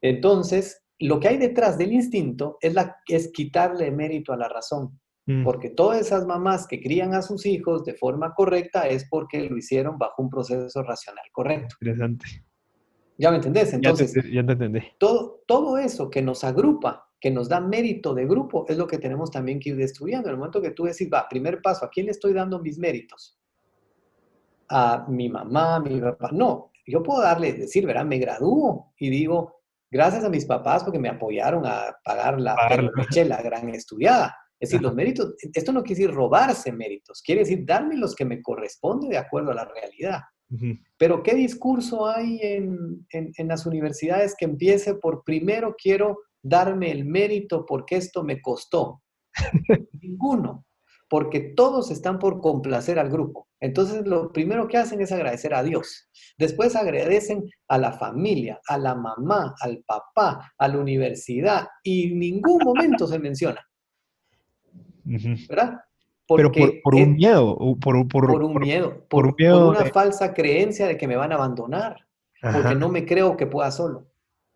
[0.00, 4.98] Entonces, lo que hay detrás del instinto es, la, es quitarle mérito a la razón.
[5.26, 5.44] Mm.
[5.44, 9.56] Porque todas esas mamás que crían a sus hijos de forma correcta es porque lo
[9.56, 11.76] hicieron bajo un proceso racional correcto.
[11.80, 12.26] Interesante.
[13.18, 13.72] ¿Ya me entendés?
[13.72, 14.80] Entonces, ya te, entendí.
[14.98, 18.98] Todo, todo eso que nos agrupa que nos da mérito de grupo, es lo que
[18.98, 20.28] tenemos también que ir estudiando.
[20.28, 22.78] En el momento que tú decís, va, primer paso, ¿a quién le estoy dando mis
[22.78, 23.38] méritos?
[24.68, 26.30] A mi mamá, a mi papá.
[26.32, 28.04] No, yo puedo darle, decir, ¿verdad?
[28.04, 29.57] Me gradúo y digo,
[29.90, 32.56] gracias a mis papás porque me apoyaron a pagar la,
[33.14, 34.36] la gran estudiada.
[34.60, 38.24] Es decir, los méritos, esto no quiere decir robarse méritos, quiere decir darme los que
[38.24, 40.20] me corresponden de acuerdo a la realidad.
[40.96, 47.04] Pero ¿qué discurso hay en, en, las universidades que empiece por primero quiero darme el
[47.04, 49.02] mérito porque esto me costó.
[50.00, 50.66] Ninguno,
[51.08, 53.48] porque todos están por complacer al grupo.
[53.60, 56.08] Entonces, lo primero que hacen es agradecer a Dios.
[56.36, 62.18] Después agradecen a la familia, a la mamá, al papá, a la universidad, y en
[62.18, 63.60] ningún momento se menciona.
[65.04, 65.80] ¿Verdad?
[66.36, 67.56] Pero por, un miedo.
[67.80, 69.06] Por, por, un miedo.
[69.08, 71.96] Por, una falsa creencia de que me van a abandonar.
[72.40, 74.06] Porque no me creo que pueda solo.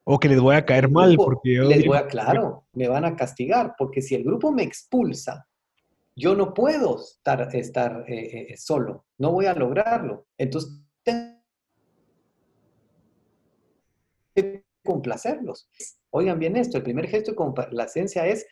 [0.04, 1.64] O que les voy a caer mal porque yo...
[1.64, 5.46] Les voy a, claro, me van a castigar, porque si el grupo me expulsa,
[6.14, 10.26] yo no puedo estar, estar eh, eh, solo, no voy a lograrlo.
[10.36, 11.40] Entonces, tengo
[14.34, 15.70] que complacerlos.
[16.10, 18.46] Oigan bien esto, el primer gesto de complacencia es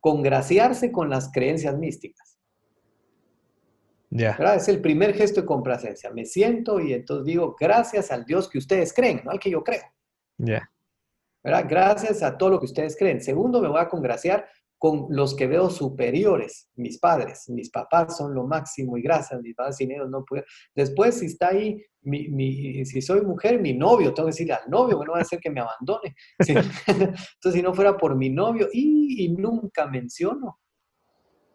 [0.00, 2.38] congraciarse con las creencias místicas.
[4.10, 4.30] Ya.
[4.54, 6.10] Es el primer gesto de complacencia.
[6.12, 9.64] Me siento y entonces digo, gracias al Dios que ustedes creen, no al que yo
[9.64, 9.82] creo.
[10.38, 10.70] Ya.
[11.42, 13.20] Gracias a todo lo que ustedes creen.
[13.20, 14.48] Segundo, me voy a congraciar
[14.84, 17.48] con los que veo superiores, mis padres.
[17.48, 20.44] Mis papás son lo máximo y gracias, mis padres sin ellos no puedo.
[20.74, 25.00] Después, si está ahí, mi, si soy mujer, mi novio, tengo que decirle al novio
[25.00, 26.14] que no va a hacer que me abandone.
[26.38, 30.58] Entonces, si no fuera por mi novio, y, nunca menciono,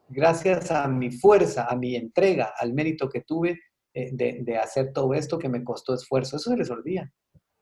[0.08, 3.60] gracias a mi fuerza, a mi entrega, al mérito que tuve
[3.94, 7.14] eh, de, de hacer todo esto que me costó esfuerzo, eso se les olvida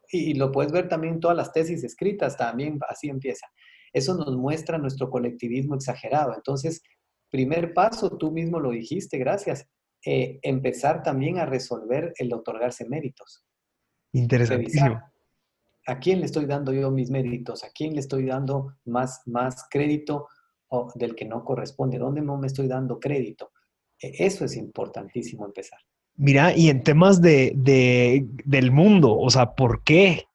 [0.09, 3.47] y lo puedes ver también en todas las tesis escritas, también así empieza.
[3.97, 6.33] Eso nos muestra nuestro colectivismo exagerado.
[6.35, 6.81] Entonces,
[7.29, 9.67] primer paso, tú mismo lo dijiste, gracias,
[10.05, 13.43] eh, empezar también a resolver el otorgarse méritos.
[14.13, 15.01] Interesantísimo.
[15.87, 17.63] ¿A quién le estoy dando yo mis méritos?
[17.63, 20.27] ¿A quién le estoy dando más, más crédito
[20.95, 21.97] del que no corresponde?
[21.97, 23.51] ¿Dónde no me estoy dando crédito?
[24.01, 25.79] E, eso es importantísimo empezar.
[26.15, 27.53] Mira, y en temas de,
[28.45, 30.25] del mundo, o sea, ¿por qué?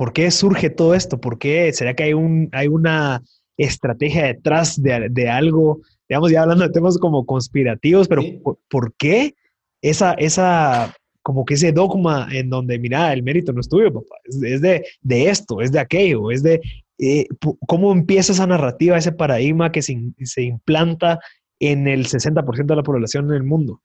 [0.00, 1.20] ¿Por qué surge todo esto?
[1.20, 1.70] ¿Por qué?
[1.74, 3.22] ¿Será que hay, un, hay una
[3.58, 5.82] estrategia detrás de, algo?
[6.08, 8.22] Digamos, ya hablando de temas como conspirativos, pero
[8.70, 9.34] ¿por, qué
[9.82, 14.16] esa, esa, como que ese dogma en donde, mira, el mérito no es tuyo, papá,
[14.24, 14.84] es, de,
[15.28, 16.62] esto, es de aquello, es de
[16.96, 17.26] eh,
[17.66, 21.20] cómo empieza esa narrativa, ese paradigma que se, se implanta
[21.58, 23.82] en el 60% de la población en el mundo?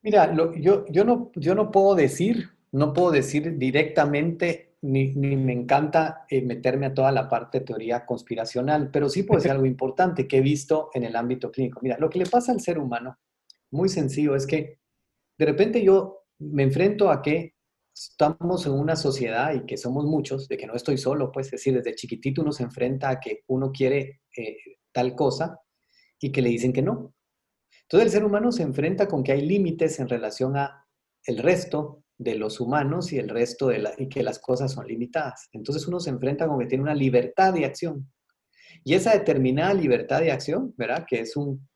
[0.00, 6.26] Mira, yo, yo, no, yo no puedo decir, no puedo decir directamente, ni, me encanta
[6.28, 10.28] eh, meterme a toda la parte de teoría conspiracional, pero sí puede ser algo importante
[10.28, 11.80] que he visto en el ámbito clínico.
[11.82, 13.18] Mira, lo que le pasa al ser humano,
[13.70, 14.78] muy sencillo, es que
[15.38, 17.54] de repente yo me enfrento a que
[17.94, 21.52] estamos en una sociedad y que somos muchos, de que no estoy solo, pues es
[21.52, 24.56] decir, desde chiquitito uno se enfrenta a que uno quiere eh,
[24.92, 25.60] tal cosa
[26.20, 27.14] y que le dicen que no.
[27.82, 30.86] Entonces el ser humano se enfrenta con que hay límites en relación a
[31.24, 34.86] el resto de los humanos y el resto de la, y que las cosas son
[34.86, 35.48] limitadas.
[35.52, 38.10] Entonces uno se enfrenta con que tiene una libertad de acción.
[38.82, 41.04] Y esa determinada libertad de acción, ¿verdad?
[41.08, 41.68] Que es un,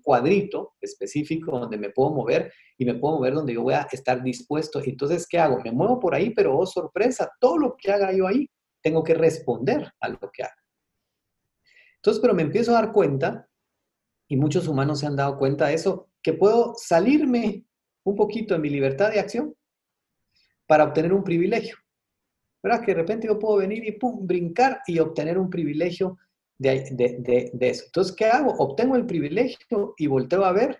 [0.00, 4.22] cuadrito específico donde me puedo mover y me puedo mover donde yo voy a estar
[4.22, 4.80] dispuesto.
[4.84, 5.60] Entonces, ¿qué hago?
[5.60, 8.48] Me muevo por ahí, pero oh sorpresa, todo lo que haga yo ahí,
[8.80, 10.54] tengo que responder a lo que haga.
[11.96, 13.48] Entonces, pero me empiezo a dar cuenta
[14.28, 17.64] y muchos humanos se han dado cuenta de eso, que puedo salirme
[18.04, 19.54] un poquito de mi libertad de acción
[20.66, 21.76] para obtener un privilegio.
[22.62, 22.80] ¿Verdad?
[22.84, 26.18] Que de repente yo puedo venir y pum, brincar y obtener un privilegio
[26.58, 27.84] de, de, de, eso.
[27.86, 28.52] Entonces, ¿qué hago?
[28.52, 30.78] Obtengo el privilegio y volteo a ver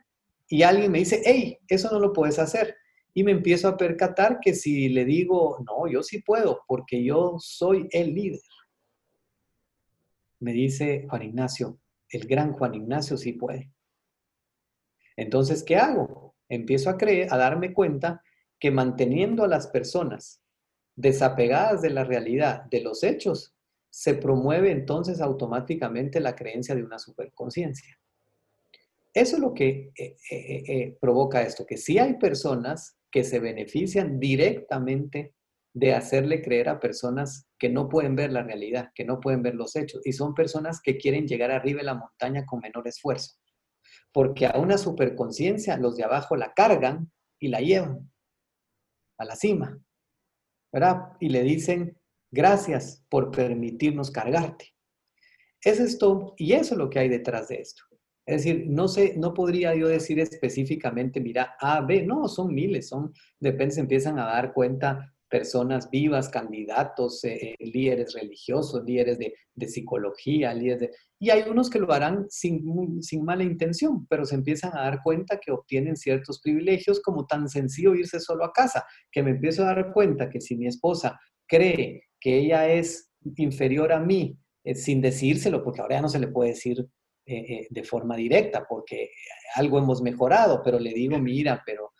[0.49, 2.76] y alguien me dice, hey, eso no lo puedes hacer.
[3.14, 7.37] Y me empiezo a percatar que si le digo, no, yo sí puedo, porque yo
[7.39, 8.41] soy el líder.
[10.41, 11.78] Me dice Juan Ignacio,
[12.11, 13.72] el gran Juan Ignacio sí puede.
[15.16, 16.34] Entonces, ¿qué hago?
[16.49, 18.22] Empiezo a creer, a darme cuenta
[18.59, 20.43] que manteniendo a las personas
[20.97, 23.55] desapegadas de la realidad, de los hechos,
[23.91, 27.99] se promueve entonces automáticamente la creencia de una superconciencia.
[29.15, 33.41] Eso es lo que eh, eh, eh, provoca esto, que sí hay personas que se
[33.41, 35.35] benefician directamente
[35.73, 39.55] de hacerle creer a personas que no pueden ver la realidad, que no pueden ver
[39.55, 43.37] los hechos, y son personas que quieren llegar arriba de la montaña con menor esfuerzo,
[44.13, 48.11] porque a una superconciencia los de abajo la cargan y la llevan
[49.19, 49.79] a la cima,
[50.73, 51.12] ¿verdad?
[51.21, 51.97] Y le dicen,
[52.31, 54.75] Gracias por permitirnos cargarte.
[55.62, 57.83] Es esto, y eso es lo que hay detrás de esto.
[58.27, 62.89] Es decir, no sé, no podría yo decir específicamente, mira, A, B, no, son miles,
[62.89, 68.82] son, de repente se empiezan a dar cuenta personas vivas, candidatos, eh, eh, líderes religiosos,
[68.84, 69.34] líderes de,
[69.68, 70.91] psicología, líderes de...
[71.18, 75.03] Y hay unos que lo harán sin, sin mala intención, pero se empiezan a dar
[75.03, 79.62] cuenta que obtienen ciertos privilegios como tan sencillo irse solo a casa, que me empiezo
[79.62, 84.74] a dar cuenta que si mi esposa cree que ella es inferior a mí, eh,
[84.74, 86.87] sin decírselo, porque ahora ya no se le puede decir
[87.28, 89.11] de forma directa, porque
[89.57, 91.91] algo hemos mejorado, pero le digo, mira, pero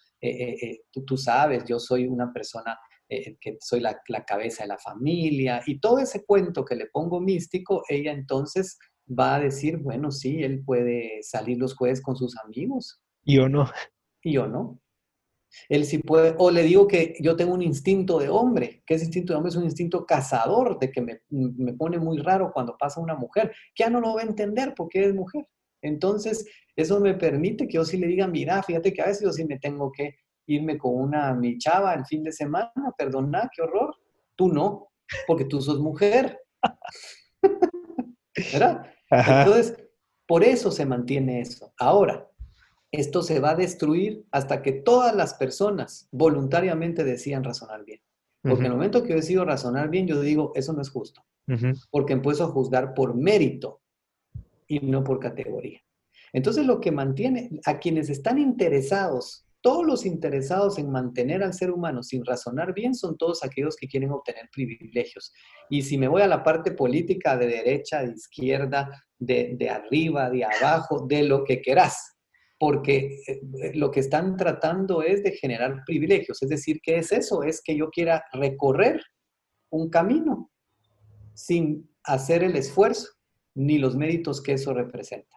[1.05, 2.79] tú, sabes, yo soy una persona
[3.09, 7.21] que soy la, la, cabeza de la familia, y todo ese cuento que le pongo
[7.21, 8.79] místico, ella entonces
[9.09, 13.01] va a decir, bueno, sí, él puede salir los jueves con sus amigos.
[13.25, 13.71] Y yo no.
[14.23, 14.81] Y yo no.
[15.69, 19.05] Él sí puede, o le digo que yo tengo un instinto de hombre, que ese
[19.05, 22.77] instinto de hombre es un instinto cazador, de que me, me pone muy raro cuando
[22.77, 25.47] pasa una mujer, que ya no lo va a entender porque es mujer.
[25.83, 29.33] Entonces, eso me permite que yo sí le diga, mira, fíjate que a veces yo
[29.33, 33.63] sí me tengo que irme con una mi chava el fin de semana, perdona, qué
[33.63, 33.95] horror.
[34.35, 34.89] Tú no,
[35.27, 36.41] porque tú sos mujer.
[38.53, 38.87] ¿Verdad?
[39.11, 39.77] Entonces,
[40.27, 41.73] por eso se mantiene eso.
[41.79, 42.29] Ahora,
[42.93, 48.01] esto se va a destruir hasta que todas las personas voluntariamente decidan razonar bien.
[48.43, 51.25] Porque en el momento que yo decido razonar bien, yo digo, eso no es justo.
[51.91, 53.81] Porque empiezo a juzgar por mérito
[54.69, 55.81] y no por categoría.
[56.33, 61.73] Entonces, lo que mantiene a quienes están interesados, todos los interesados en mantener al ser
[61.73, 65.33] humano sin razonar bien, son todos aquellos que quieren obtener privilegios.
[65.69, 68.89] Y si me voy a la parte política de derecha, de izquierda,
[69.19, 72.17] de, de arriba, de abajo, de lo que querás,
[72.61, 73.41] porque eh,
[73.75, 76.41] lo que están tratando es de generar privilegios.
[76.45, 77.43] Es decir, ¿qué es eso?
[77.43, 79.03] Es que yo quiera recorrer
[79.71, 80.49] un camino
[81.35, 83.09] sin hacer el esfuerzo
[83.57, 85.37] ni los méritos que eso representa.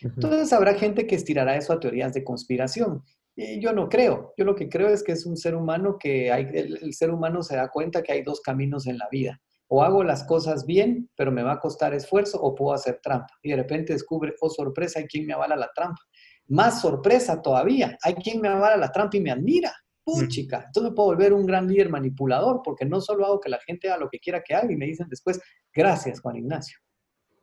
[0.00, 3.04] Entonces habrá gente que estirará eso a teorías de conspiración.
[3.40, 4.34] Y yo no creo.
[4.36, 7.44] Yo lo que creo es que es un ser humano que hay, el ser humano
[7.44, 11.10] se da cuenta que hay dos caminos en la vida o hago las cosas bien,
[11.14, 13.34] pero me va a costar esfuerzo, o puedo hacer trampa.
[13.42, 16.00] Y de repente descubre, oh sorpresa, hay quien me avala la trampa.
[16.48, 19.72] Más sorpresa todavía, hay quien me avala la trampa y me admira.
[20.02, 23.60] Puchica, entonces me puedo volver un gran líder manipulador, porque no solo hago que la
[23.60, 25.38] gente haga lo que quiera que haga y me dicen después,
[25.70, 26.78] gracias Juan Ignacio.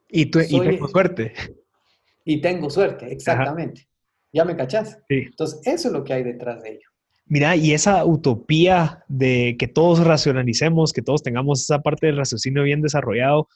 [0.10, 1.34] Y, tú, y tengo suerte.
[2.24, 3.88] Y tengo suerte, exactamente.
[4.36, 5.00] ¿Ya me cachás?
[5.08, 6.90] Entonces, eso es lo que hay detrás de ello.
[7.26, 12.64] Mira, y esa utopía de que todos racionalicemos, que todos tengamos esa parte del raciocinio
[12.64, 13.48] bien desarrollado,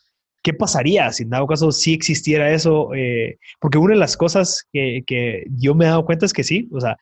[0.42, 2.94] ¿qué pasaría si en dado caso sí existiera eso?
[2.96, 6.46] Eh, porque una de las cosas que, que, yo me he dado cuenta es que
[6.46, 6.96] sí, o sea,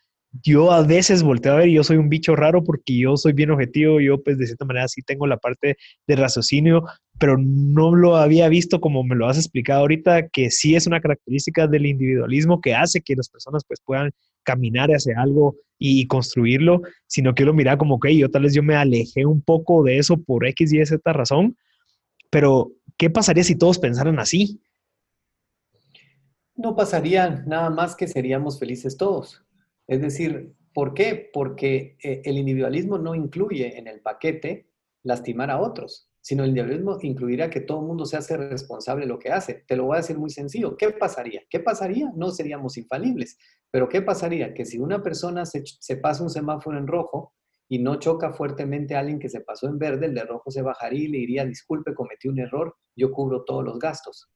[0.44, 3.34] yo a veces volteo a ver y yo soy un bicho raro porque yo soy
[3.34, 6.84] bien objetivo, yo pues de cierta manera sí tengo la parte de raciocinio,
[7.20, 11.01] pero no lo había visto como me lo has explicado ahorita, que sí es una
[11.01, 14.11] característica del individualismo que hace que las personas pues puedan
[14.43, 18.63] caminar hacia algo y, construirlo, sino que lo mira como que yo tal vez yo
[18.63, 21.57] me alejé un poco de eso por X y Z razón,
[22.30, 24.61] pero ¿qué pasaría si todos pensaran así?
[26.55, 29.43] No pasaría nada más que seríamos felices todos.
[29.86, 31.30] Es decir, ¿por qué?
[31.32, 34.68] Porque eh, el individualismo no incluye en el paquete
[35.03, 39.08] lastimar a otros, sino el individualismo incluirá que todo el mundo se hace responsable de
[39.08, 39.64] lo que hace.
[39.66, 40.76] Te lo voy a decir muy sencillo.
[40.76, 41.44] ¿Qué pasaría?
[41.50, 42.12] ¿Qué pasaría?
[42.18, 43.38] No seríamos infalibles,
[43.72, 44.54] pero ¿qué pasaría?
[44.54, 45.64] Que si una persona se,
[46.02, 47.34] pasa un semáforo en rojo
[47.70, 50.62] y no choca fuertemente a alguien que se pasó en verde, el de rojo se
[50.62, 54.30] bajaría y le diría, disculpe, cometí un error, yo cubro todos los gastos,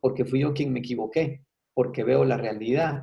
[0.00, 3.02] porque fui yo quien me equivoqué, porque veo la realidad,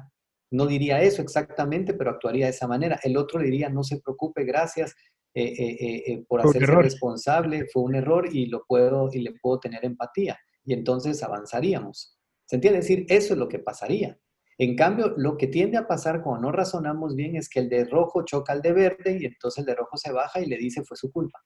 [0.49, 2.99] no diría eso exactamente, pero actuaría de esa manera.
[3.03, 4.95] El otro diría, no se preocupe, gracias
[5.33, 9.59] eh, eh, eh, por hacerse responsable, fue un error y, lo puedo, y le puedo
[9.59, 10.37] tener empatía.
[10.65, 12.17] Y entonces avanzaríamos.
[12.45, 12.79] ¿Se entiende?
[12.79, 14.19] Es decir, eso es lo que pasaría.
[14.57, 17.85] En cambio, lo que tiende a pasar cuando no razonamos bien es que el de
[17.85, 20.83] rojo choca al de verde y entonces el de rojo se baja y le dice
[20.83, 21.39] fue su culpa.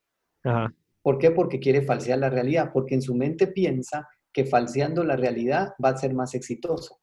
[1.01, 1.31] ¿Por qué?
[1.31, 5.89] Porque quiere falsear la realidad, porque en su mente piensa que falseando la realidad va
[5.89, 6.99] a ser más exitoso.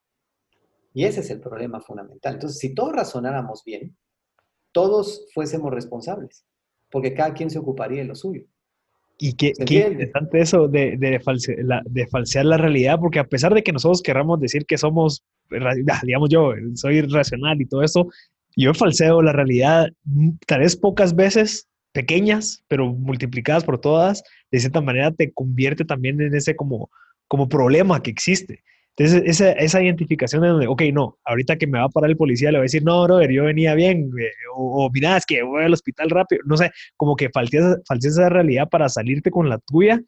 [0.92, 2.34] Y ese es el problema fundamental.
[2.34, 3.96] Entonces, si todos razonáramos bien,
[4.72, 6.44] todos fuésemos responsables,
[6.92, 8.42] porque cada quien se ocuparía de lo suyo.
[9.18, 11.20] Y qué, qué interesante eso de, de,
[11.86, 16.00] de, falsear la realidad, porque a pesar de que nosotros querramos decir que somos, ah,
[16.02, 18.08] digamos yo, soy racional y todo eso,
[18.56, 24.60] yo falseo la realidad mm, tal vez pocas veces, pequeñas, pero multiplicadas por todas, de
[24.60, 26.90] cierta manera te convierte también en ese como,
[27.28, 28.62] como problema que existe.
[28.96, 32.16] Entonces, esa, esa identificación de donde, ok, no, ahorita que me va a parar el
[32.16, 35.24] policía, le voy a decir, no, brother, yo venía bien, eh, o, o, mira, es
[35.24, 39.48] que voy al hospital rápido, no sé, como que falteas, esa realidad para salirte con
[39.48, 40.02] la tuya,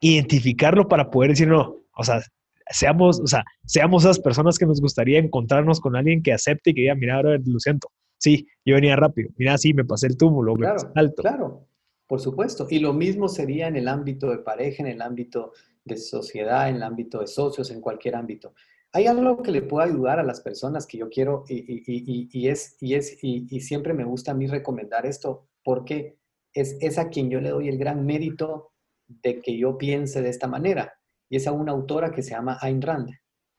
[0.00, 2.20] identificarlo para poder decir, no, o sea,
[2.68, 6.74] seamos, o sea, seamos esas personas que nos gustaría encontrarnos con alguien que acepte y
[6.74, 10.18] que diga, mira, brother, lo siento, sí, yo venía rápido, mira, sí, me pasé el
[10.18, 11.22] túmulo, claro, me pasé alto.
[11.22, 11.68] Claro,
[12.06, 12.66] por supuesto.
[12.68, 15.52] Y lo mismo sería en el ámbito de pareja, en el ámbito
[15.94, 18.54] de sociedad, en el ámbito de socios, en cualquier ámbito.
[18.92, 22.94] Hay algo que le pueda ayudar a las personas que yo quiero y, es, y,
[22.94, 26.16] es, y, siempre me gusta a mí recomendar esto porque
[26.54, 28.72] es, es a quien yo le doy el gran mérito
[29.06, 30.94] de que yo piense de esta manera.
[31.28, 33.10] Y es a una autora que se llama Ayn Rand.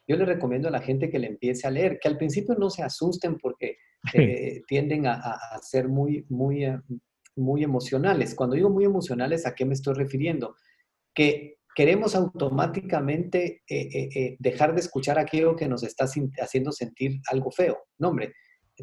[0.07, 2.71] Yo le recomiendo a la gente que le empiece a leer, que al principio no
[2.71, 3.77] se asusten porque
[4.15, 6.79] eh, tienden a, a, ser muy, muy, eh,
[7.35, 8.33] muy emocionales.
[8.33, 10.55] Cuando digo muy emocionales, ¿a qué me estoy refiriendo?
[11.13, 16.07] Que queremos automáticamente eh, eh, eh, dejar de escuchar aquello que nos está
[16.41, 17.77] haciendo sentir algo feo.
[17.97, 18.33] No, hombre,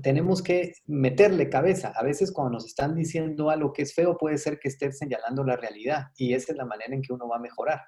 [0.03, 1.93] tenemos que meterle cabeza.
[1.95, 5.45] A veces cuando nos están diciendo algo que es feo, puede ser que esté señalando
[5.45, 7.81] la realidad y esa es la manera en que uno va a mejorar.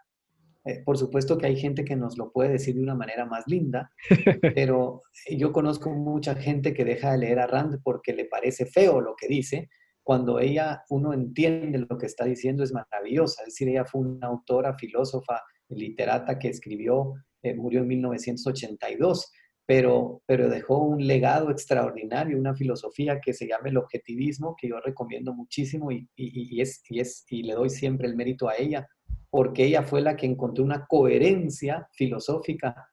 [0.85, 3.91] por supuesto que hay gente que nos lo puede decir de una manera más linda,
[4.55, 5.01] pero
[5.31, 9.15] yo conozco mucha gente que deja de leer a Rand porque le parece feo lo
[9.17, 9.71] que dice,
[10.09, 13.43] cuando ella, uno entiende lo que está diciendo, es maravillosa.
[13.43, 19.31] Es decir, ella fue una autora, filósofa, literata que escribió, eh, murió en 1982,
[19.67, 24.81] pero, pero dejó un legado extraordinario, una filosofía que se llama el objetivismo, que yo
[24.81, 28.89] recomiendo muchísimo y, y, es, y, es, y le doy siempre el mérito a ella,
[29.29, 32.89] porque ella fue la que encontró una coherencia filosófica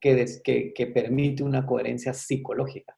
[0.00, 2.96] que, que, que permite una coherencia psicológica.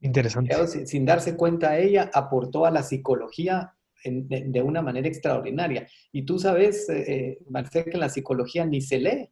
[0.00, 0.86] Interesante.
[0.86, 3.74] Sin, darse cuenta ella, aportó a la psicología
[4.04, 5.88] de, una manera extraordinaria.
[6.12, 9.30] Y tú sabes, eh, eh que en la psicología ni se lee.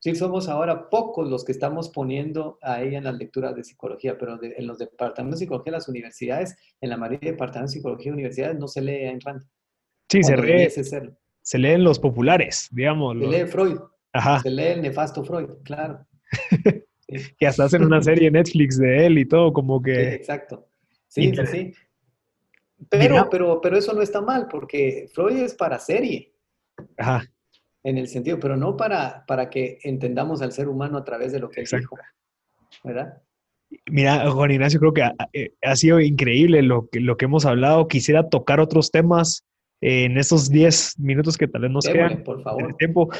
[0.00, 4.16] Sí, somos ahora pocos los que estamos poniendo a ella en las lecturas de psicología,
[4.16, 7.78] pero en los departamentos de psicología de las universidades, en la mayoría de departamentos de
[7.78, 9.42] psicología de universidades, no se lee a Rand.
[10.08, 10.68] Sí, se lee,
[11.42, 13.18] se leen los populares, digamos.
[13.18, 13.78] Se lee Freud.
[14.12, 14.40] Ajá.
[14.40, 16.06] Se lee el nefasto Freud, claro.
[17.38, 19.94] que hasta hacen una serie Netflix de él y todo, como que...
[19.94, 20.68] Sí, exacto.
[21.08, 21.72] Sí, sí, sí.
[22.88, 26.32] Pero, pero, pero eso no está mal, porque Freud es para serie.
[26.96, 27.24] Ajá.
[27.82, 31.40] En el sentido, pero no para, para que entendamos al ser humano a través de
[31.40, 31.88] lo que Exacto.
[31.90, 31.96] dijo.
[32.84, 33.22] ¿Verdad?
[33.90, 37.88] Mira, Juan Ignacio, creo que ha, sido increíble lo que, lo que hemos hablado.
[37.88, 39.44] Quisiera tocar otros temas
[39.80, 42.22] en estos 10 minutos que tal vez nos quedan.
[42.22, 42.74] Por favor.
[42.76, 43.10] tiempo.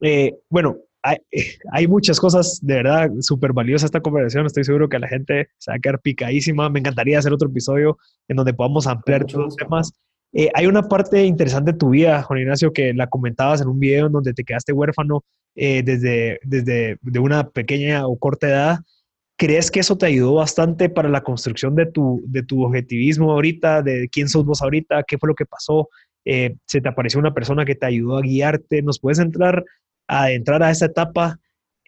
[0.00, 0.78] Eh, bueno,
[1.72, 4.46] hay, muchas cosas de verdad súper valiosas esta conversación.
[4.46, 6.68] Estoy seguro que la gente se va a quedar picadísima.
[6.68, 7.98] Me encantaría hacer otro episodio
[8.28, 9.92] en donde podamos ampliar todos los temas.
[10.32, 13.80] Eh, hay una parte interesante de tu vida, Juan Ignacio, que la comentabas en un
[13.80, 15.24] video en donde te quedaste huérfano
[15.56, 18.78] eh, desde, desde de una pequeña o corta edad.
[19.36, 23.82] ¿Crees que eso te ayudó bastante para la construcción de tu, de tu objetivismo ahorita,
[23.82, 25.88] de quién sos vos ahorita, qué fue lo que pasó?
[26.24, 28.82] Eh, ¿Se te apareció una persona que te ayudó a guiarte?
[28.82, 29.64] ¿Nos puedes entrar
[30.12, 31.38] a entrar a esa etapa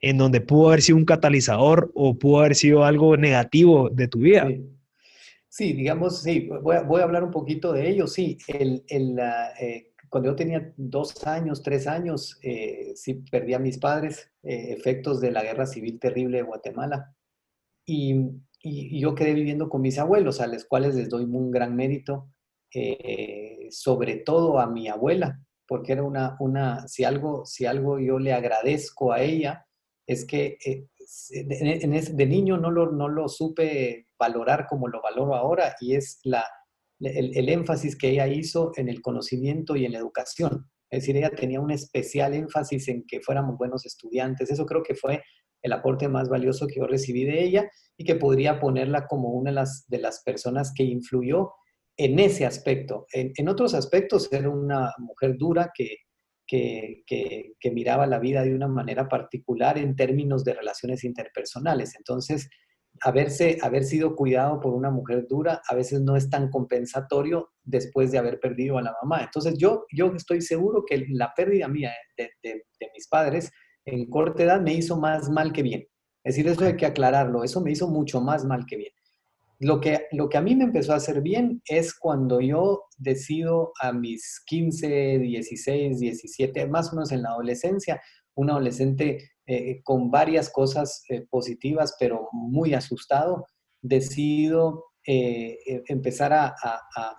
[0.01, 4.21] en donde pudo haber sido un catalizador o pudo haber sido algo negativo de tu
[4.21, 4.49] vida.
[5.49, 8.07] Sí, digamos, sí, voy a, hablar un poquito de ello.
[8.07, 14.31] Sí, eh, cuando yo tenía dos años, tres años, eh, sí perdí a mis padres,
[14.45, 17.15] eh, efectos de la guerra civil terrible de Guatemala.
[17.85, 18.15] Y,
[18.63, 22.29] y, yo quedé viviendo con mis abuelos, a los cuales les doy un gran mérito,
[23.71, 28.33] sobre todo a mi abuela, porque era una, una si, algo, si algo yo le
[28.33, 29.67] agradezco a ella,
[30.07, 30.87] es que eh,
[31.45, 36.45] de, niño no lo, no lo supe valorar como lo valoro ahora y es la,
[37.01, 40.71] el, el, énfasis que ella hizo en el conocimiento y en la educación.
[40.91, 44.51] Es decir, ella tenía un especial énfasis en que fuéramos buenos estudiantes.
[44.51, 45.23] Eso creo que fue
[45.63, 49.51] el aporte más valioso que yo recibí de ella y que podría ponerla como una
[49.51, 51.53] de las, de las personas que influyó
[51.97, 53.07] en ese aspecto.
[53.13, 55.97] En, otros aspectos era una mujer dura que,
[56.47, 61.95] que, miraba la vida de una manera particular en términos de relaciones interpersonales.
[61.97, 62.49] Entonces,
[63.01, 68.13] haberse, haber sido cuidado por una mujer dura a veces no es tan compensatorio después
[68.13, 69.25] de haber perdido a la mamá.
[69.25, 73.51] Entonces, yo, yo estoy seguro que la pérdida mía de, de mis padres
[73.85, 75.87] en corta edad me hizo más mal que bien.
[76.25, 78.93] Es decir, eso hay que aclararlo, eso me hizo mucho más mal que bien
[79.63, 83.73] Lo que, lo que a mí me empezó a hacer bien es cuando yo decido
[83.81, 88.03] a mis 15, 16, 17, más o menos en la adolescencia,
[88.35, 93.47] un adolescente eh, con varias cosas eh, positivas, pero muy asustado,
[93.81, 96.57] decido eh, empezar a,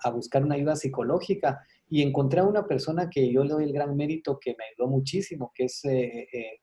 [0.02, 3.72] a, buscar una ayuda psicológica y encontré a una persona que yo le doy el
[3.72, 5.80] gran mérito que me ayudó muchísimo, que es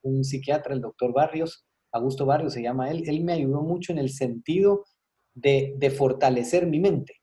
[0.03, 3.03] un psiquiatra, el doctor Barrios, Augusto Barrios se llama él.
[3.07, 4.85] Él me ayudó mucho en el sentido
[5.33, 7.21] de, fortalecer mi mente,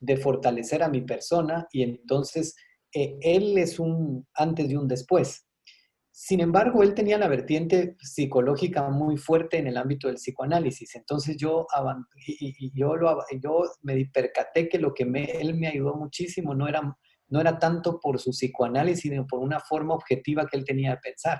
[0.00, 2.54] de fortalecer a mi persona y entonces
[2.92, 5.46] él es un antes y un después.
[6.16, 10.94] Sin embargo, él tenía la vertiente psicológica muy fuerte en el ámbito del psicoanálisis.
[10.94, 11.66] Entonces yo,
[12.72, 16.96] yo, lo, yo me percaté que lo que él me ayudó muchísimo no era,
[17.28, 20.98] no era tanto por su psicoanálisis, sino por una forma objetiva que él tenía de
[20.98, 21.38] pensar.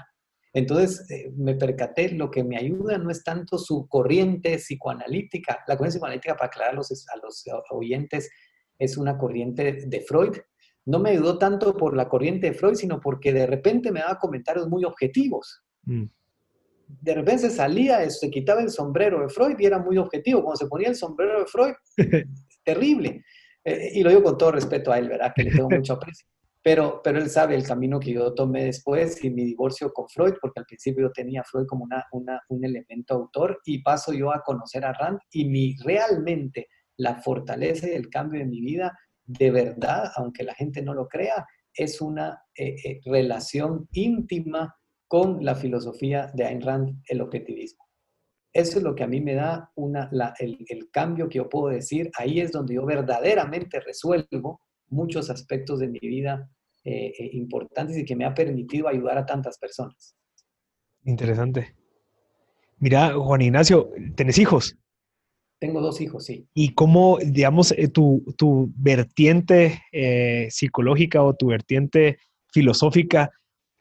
[0.54, 5.64] Entonces eh, me percaté, lo que me ayuda no es tanto su corriente psicoanalítica.
[5.66, 8.30] La corriente psicoanalítica, para aclarar a los, a los oyentes,
[8.78, 10.36] es una corriente de Freud,
[10.86, 14.18] no me ayudó tanto por la corriente de Freud, sino porque de repente me daba
[14.18, 15.62] comentarios muy objetivos.
[15.84, 16.04] Mm.
[16.86, 20.42] De repente salía, se quitaba el sombrero de Freud y era muy objetivo.
[20.42, 21.74] Cuando se ponía el sombrero de Freud,
[22.64, 23.24] terrible.
[23.64, 25.32] Eh, y lo digo con todo respeto a él, ¿verdad?
[25.34, 26.26] Que le tengo mucho aprecio.
[26.64, 30.32] Pero, pero él sabe el camino que yo tomé después y mi divorcio con Freud,
[30.40, 34.32] porque al principio yo tenía a Freud como una, un elemento autor y paso yo
[34.32, 38.96] a conocer a Rand y mi, realmente la fortaleza y el cambio de mi vida
[39.26, 44.74] de verdad, aunque la gente no lo crea, es una eh, eh, relación íntima
[45.06, 47.84] con la filosofía de Ayn Rand, el objetivismo.
[48.52, 50.08] Eso es lo que a mí me da una,
[50.38, 52.10] el, cambio que yo puedo decir.
[52.16, 56.48] Ahí es donde yo verdaderamente resuelvo muchos aspectos de mi vida
[56.84, 60.14] eh, importantes y que me ha permitido ayudar a tantas personas.
[61.04, 61.74] Interesante.
[62.78, 64.76] Mira, Juan Ignacio, ¿tenés hijos?
[65.58, 66.46] Tengo dos hijos, sí.
[66.52, 72.18] ¿Y cómo, digamos, eh, tu, tu vertiente eh, psicológica o tu vertiente
[72.52, 73.30] filosófica,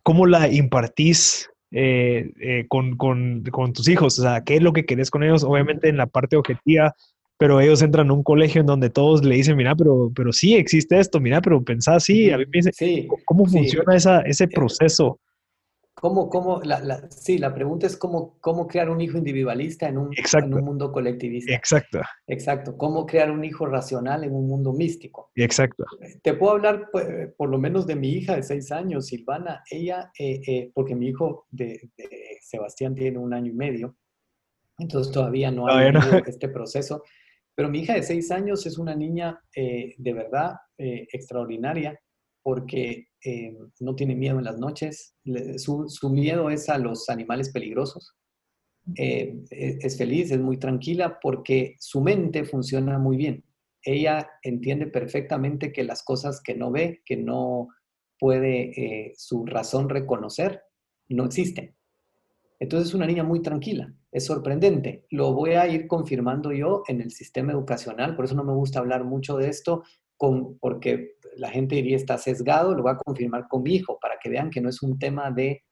[0.03, 4.17] cómo la impartís eh, con, con, con, tus hijos?
[4.19, 5.43] O sea, ¿qué es lo que querés con ellos?
[5.43, 6.95] Obviamente en la parte objetiva,
[7.43, 10.55] pero ellos entran a un colegio en donde todos le dicen, mira, pero, pero sí
[10.55, 12.31] existe esto, mira, pero pensá así.
[12.31, 15.19] A mí me dice, sí, ¿cómo funciona esa, ese proceso?
[15.93, 20.11] ¿Cómo, cómo, la, sí, la pregunta es cómo, cómo crear un hijo individualista en un,
[20.13, 21.53] en un mundo colectivista.
[21.53, 21.99] Exacto.
[22.27, 22.77] Exacto.
[22.77, 25.29] ¿Cómo crear un hijo racional en un mundo místico?
[25.35, 25.83] Exacto.
[26.21, 29.65] Te puedo hablar pues, por lo menos de mi hija de seis años, Silvana.
[29.69, 31.91] Ella, eh, eh, porque mi hijo de,
[32.39, 33.97] Sebastián tiene un año y medio,
[34.77, 35.89] entonces todavía no ha
[36.25, 37.03] este proceso.
[37.55, 41.99] Pero mi hija de seis años es una niña eh, de verdad extraordinaria
[42.43, 45.15] porque eh, no tiene miedo en las noches,
[45.57, 48.13] su, miedo es a los animales peligrosos.
[48.97, 53.45] Eh, e, es feliz, es muy tranquila porque su mente funciona muy bien.
[53.81, 57.69] Ella entiende perfectamente que las cosas que no ve, que no
[58.19, 60.61] puede eh, su razón reconocer,
[61.07, 61.75] no existen.
[62.59, 65.05] Entonces es una niña muy tranquila, es sorprendente.
[65.09, 68.79] Lo voy a ir confirmando yo en el sistema educacional, por eso no me gusta
[68.79, 69.83] hablar mucho de esto,
[70.15, 74.15] con, porque la gente diría está sesgado, lo voy a confirmar con mi hijo para
[74.21, 75.63] que vean que no es un tema de,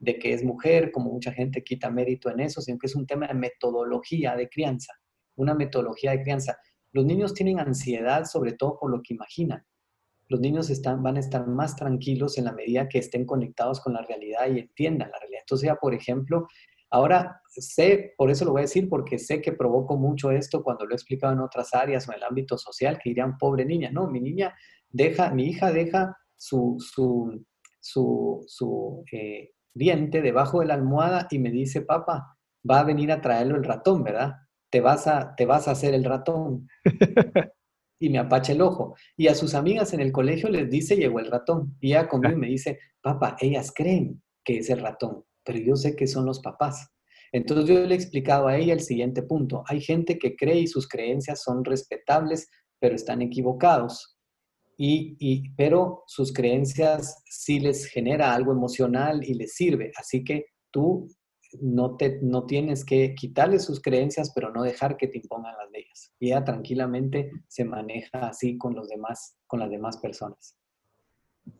[0.00, 3.06] de que es mujer, como mucha gente quita mérito en eso, sino que es un
[3.06, 4.92] tema de metodología de crianza,
[5.36, 6.58] una metodología de crianza.
[6.90, 9.64] Los niños tienen ansiedad sobre todo por lo que imaginan.
[10.28, 13.92] Los niños están, van a estar más tranquilos en la medida que estén conectados con
[13.92, 15.42] la realidad y entiendan la realidad.
[15.42, 16.48] Entonces, ya, por ejemplo,
[16.90, 20.86] ahora sé, por eso lo voy a decir, porque sé que provoco mucho esto cuando
[20.86, 23.90] lo he explicado en otras áreas o en el ámbito social, que dirían, pobre niña,
[23.90, 24.54] no, mi niña
[24.90, 27.44] deja, mi hija deja su, su,
[27.80, 32.36] su, eh, diente debajo de la almohada y me dice, papá,
[32.68, 34.34] va a venir a traerlo el ratón, ¿verdad?
[34.70, 36.68] Te vas a, te vas a hacer el ratón.
[38.00, 38.96] y me apacha el ojo.
[39.16, 41.76] Y a sus amigas en el colegio les dice, llegó el ratón.
[41.80, 45.94] Y ella conmigo me dice, papá, ellas creen que es el ratón, pero yo sé
[45.96, 46.88] que son los papás.
[47.32, 49.64] Entonces yo le he explicado a ella el siguiente punto.
[49.66, 52.48] Hay gente que cree y sus creencias son respetables,
[52.78, 54.14] pero están equivocados
[54.76, 59.92] y, pero sus creencias sí les genera algo emocional y les sirve.
[59.96, 61.08] Así que tú
[61.60, 65.70] no, te, no tienes que quitarle sus creencias, pero no dejar que te impongan las
[65.70, 66.12] leyes.
[66.18, 70.56] Y ella tranquilamente se maneja así con, los demás, con las demás personas.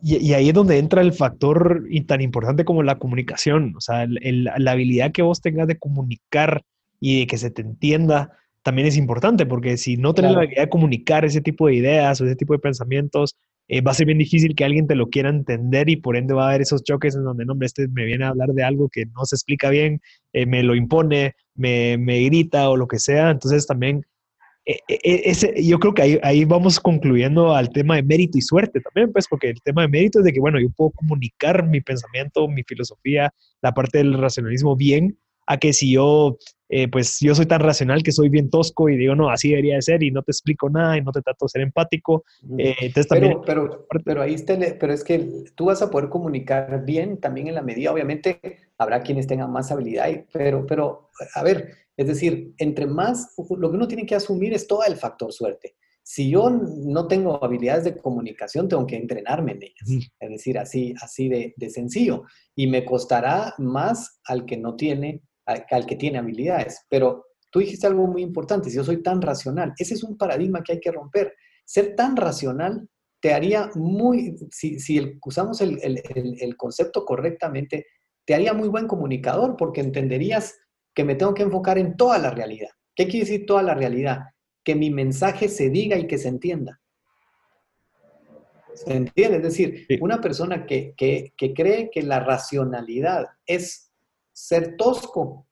[0.02, 4.70] Y, ahí es donde entra el factor tan importante como la comunicación, o sea, la
[4.70, 6.62] habilidad que vos tengas de comunicar
[7.00, 8.32] y de que se te entienda
[8.62, 12.20] también es importante, porque si no tienes la habilidad de comunicar ese tipo de ideas
[12.20, 13.36] o ese tipo de pensamientos,
[13.68, 16.34] eh, va a ser bien difícil que alguien te lo quiera entender y por ende
[16.34, 18.62] va a haber esos choques en donde, no, hombre, este me viene a hablar de
[18.62, 20.00] algo que no se explica bien,
[20.32, 23.30] eh, me lo impone, me, me, grita o lo que sea.
[23.30, 24.04] Entonces también
[24.66, 29.12] ese, yo creo que ahí, ahí vamos concluyendo al tema de mérito y suerte también,
[29.12, 32.48] pues, porque el tema de mérito es de que, bueno, yo puedo comunicar mi pensamiento,
[32.48, 36.38] mi filosofía, la parte del racionalismo bien, a que si yo,
[36.68, 39.76] eh, pues yo soy tan racional que soy bien tosco y digo, no, así debería
[39.76, 42.24] de ser y no te explico nada y no te trato de ser empático.
[42.58, 43.38] Eh, entonces también...
[43.44, 47.54] Pero, pero, ahí está, pero es que tú vas a poder comunicar bien también en
[47.54, 48.40] la medida, obviamente
[48.78, 53.76] habrá quienes tengan más habilidad, pero, pero, a ver, es decir, entre más, lo que
[53.76, 55.76] uno tiene que asumir es todo el factor suerte.
[56.02, 60.10] Si yo no tengo habilidades de comunicación, tengo que entrenarme en ellas.
[60.20, 62.24] Es decir, así, así de, de sencillo.
[62.54, 66.84] Y me costará más al que no tiene al, que tiene habilidades.
[66.88, 70.62] Pero tú dijiste algo muy importante, si yo soy tan racional, ese es un paradigma
[70.62, 71.34] que hay que romper.
[71.64, 72.88] Ser tan racional
[73.20, 74.78] te haría muy, si,
[75.24, 77.86] usamos el, el, concepto correctamente,
[78.26, 80.58] te haría muy buen comunicador porque entenderías
[80.94, 82.68] que me tengo que enfocar en toda la realidad.
[82.94, 84.20] ¿Qué quiere decir toda la realidad?
[84.62, 86.80] Que mi mensaje se diga y que se entienda.
[88.74, 89.38] ¿Se entiende?
[89.38, 93.92] Es decir, una persona que, que, que, cree que la racionalidad es
[94.34, 95.46] ser tosco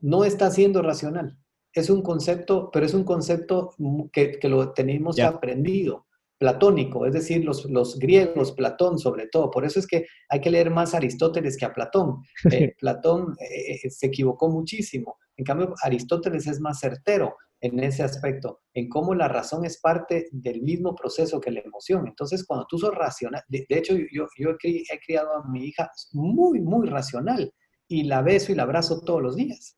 [0.00, 1.38] no está siendo racional.
[1.74, 3.74] Es un concepto, pero es un concepto
[4.12, 6.06] que, lo tenemos aprendido,
[6.38, 9.50] platónico, es decir, los, los, griegos, Platón sobre todo.
[9.50, 12.22] Por eso es que hay que leer más a Aristóteles que a Platón.
[12.50, 15.16] Eh, Platón eh, eh, se equivocó muchísimo.
[15.36, 20.26] En cambio, Aristóteles es más certero en ese aspecto, en cómo la razón es parte
[20.32, 22.08] del mismo proceso que la emoción.
[22.08, 26.60] Entonces, cuando tú sos racional, de, hecho, yo, yo he, criado a mi hija muy,
[26.60, 27.52] muy racional
[27.92, 29.76] y la beso y la abrazo todos los días.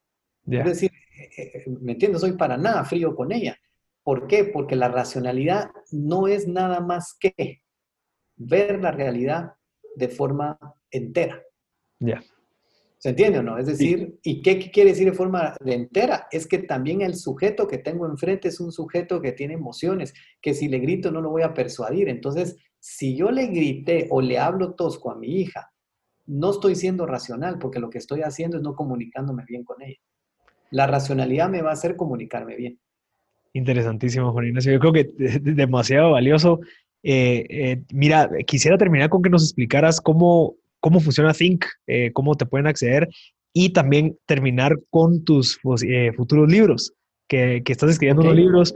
[0.49, 2.21] Es decir, eh, eh, ¿me entiendes?
[2.21, 3.57] Soy para nada frío con ella.
[4.03, 4.45] ¿Por qué?
[4.45, 7.63] Porque la racionalidad no es nada más que
[8.37, 9.53] ver la realidad
[9.95, 10.57] de forma
[10.91, 11.41] entera.
[11.99, 12.23] Ya.
[12.99, 13.57] ¿Se entiende o no?
[13.57, 16.27] Es decir, ¿y qué quiere decir de forma entera?
[16.31, 20.53] Es que también el sujeto que tengo enfrente es un sujeto que tiene emociones, que
[20.53, 22.07] si le grito no lo voy a persuadir.
[22.07, 25.71] Entonces, si yo le grité o le hablo tosco a mi hija
[26.27, 29.99] no estoy siendo racional porque lo que estoy haciendo es no comunicándome bien con ella.
[30.71, 32.79] La racionalidad me va a hacer comunicarme bien.
[33.53, 34.73] Interesantísimo, Juan Ignacio.
[34.73, 36.59] Yo creo que es demasiado valioso.
[37.03, 42.35] Eh, eh, mira, quisiera terminar con que nos explicaras cómo, cómo funciona Think, eh, cómo
[42.35, 43.07] te pueden acceder
[43.53, 45.57] y también terminar con tus
[46.17, 46.93] futuros libros.
[47.27, 48.75] Que, estás escribiendo unos libros.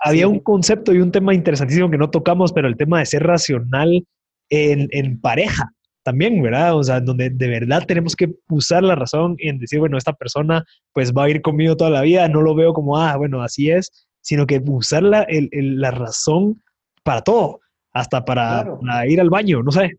[0.00, 3.22] había un concepto y un tema interesantísimo que no tocamos, pero el tema de ser
[3.22, 4.04] racional
[4.50, 6.76] en, en pareja también, ¿verdad?
[6.76, 10.64] O sea, donde de verdad tenemos que usar la razón en decir, bueno, esta persona
[10.92, 13.70] pues va a ir conmigo toda la vida, no lo veo como, ah, bueno, así
[13.70, 16.62] es, sino que usar la, la razón
[17.02, 17.60] para todo,
[17.92, 18.64] hasta para,
[19.06, 19.98] ir al baño, no sé.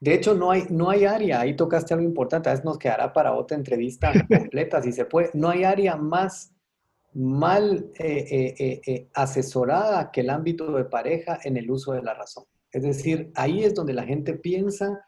[0.00, 3.12] De hecho, no hay, no hay área, ahí tocaste algo importante, a veces nos quedará
[3.12, 6.52] para otra entrevista completa, si se puede, no hay área más
[7.14, 12.12] mal eh, eh, eh, asesorada que el ámbito de pareja en el uso de la
[12.12, 12.44] razón.
[12.70, 15.05] Es decir, ahí es donde la gente piensa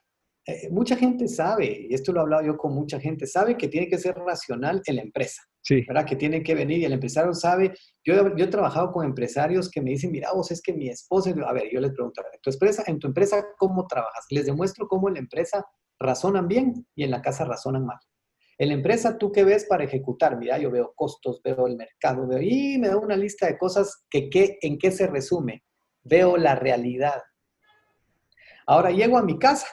[0.49, 3.69] eh, mucha gente sabe, y esto lo he hablado yo con mucha gente, sabe que
[3.69, 5.85] tiene que ser racional en la empresa, sí.
[5.87, 6.07] ¿verdad?
[6.07, 9.83] Que tiene que venir y el empresario sabe, yo, yo he trabajado con empresarios que
[9.83, 12.49] me dicen, mira, vos es que mi esposa, a ver, yo les pregunto, ¿en tu
[12.49, 14.25] empresa, en tu empresa cómo trabajas?
[14.31, 15.63] Les demuestro cómo en la empresa
[16.01, 17.99] razonan bien y en la casa razonan mal.
[18.57, 20.39] En la empresa, ¿tú qué ves para ejecutar?
[20.39, 24.07] Mira, yo veo costos, veo el mercado, veo, y me da una lista de cosas
[24.09, 25.63] que, que en qué se resume.
[26.05, 27.21] Veo la realidad.
[28.67, 29.67] Ahora llego a mi casa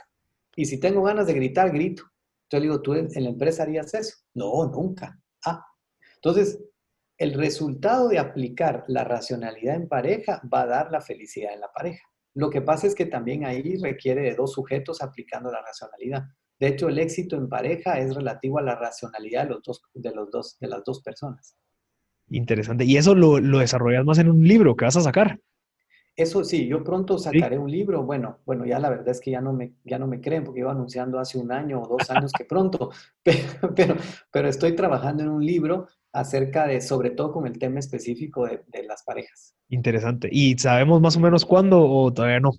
[0.55, 2.03] y si tengo ganas de gritar, grito.
[2.45, 4.17] Entonces le digo, ¿tú en la empresa harías eso?
[4.33, 5.19] No, nunca.
[5.45, 5.65] Ah.
[6.15, 6.59] Entonces,
[7.17, 11.71] el resultado de aplicar la racionalidad en pareja va a dar la felicidad en la
[11.71, 12.03] pareja.
[12.33, 16.23] Lo que pasa es que también ahí requiere de dos sujetos aplicando la racionalidad.
[16.59, 20.11] De hecho, el éxito en pareja es relativo a la racionalidad de, los dos, de,
[20.13, 21.57] los dos, de las dos personas.
[22.29, 22.85] Interesante.
[22.85, 25.39] ¿Y eso lo, lo desarrollas más en un libro que vas a sacar?
[26.15, 28.03] Eso sí, yo pronto sacaré un libro.
[28.03, 30.61] Bueno, bueno, ya la verdad es que ya no me, ya no me creen porque
[30.61, 32.91] iba anunciando hace un año o dos años que pronto,
[33.23, 33.97] pero,
[34.31, 38.83] pero, estoy trabajando en un libro acerca de, sobre todo con el tema específico de,
[38.83, 39.55] las parejas.
[39.67, 40.29] Interesante.
[40.31, 42.51] ¿Y sabemos más o menos cuándo o todavía no?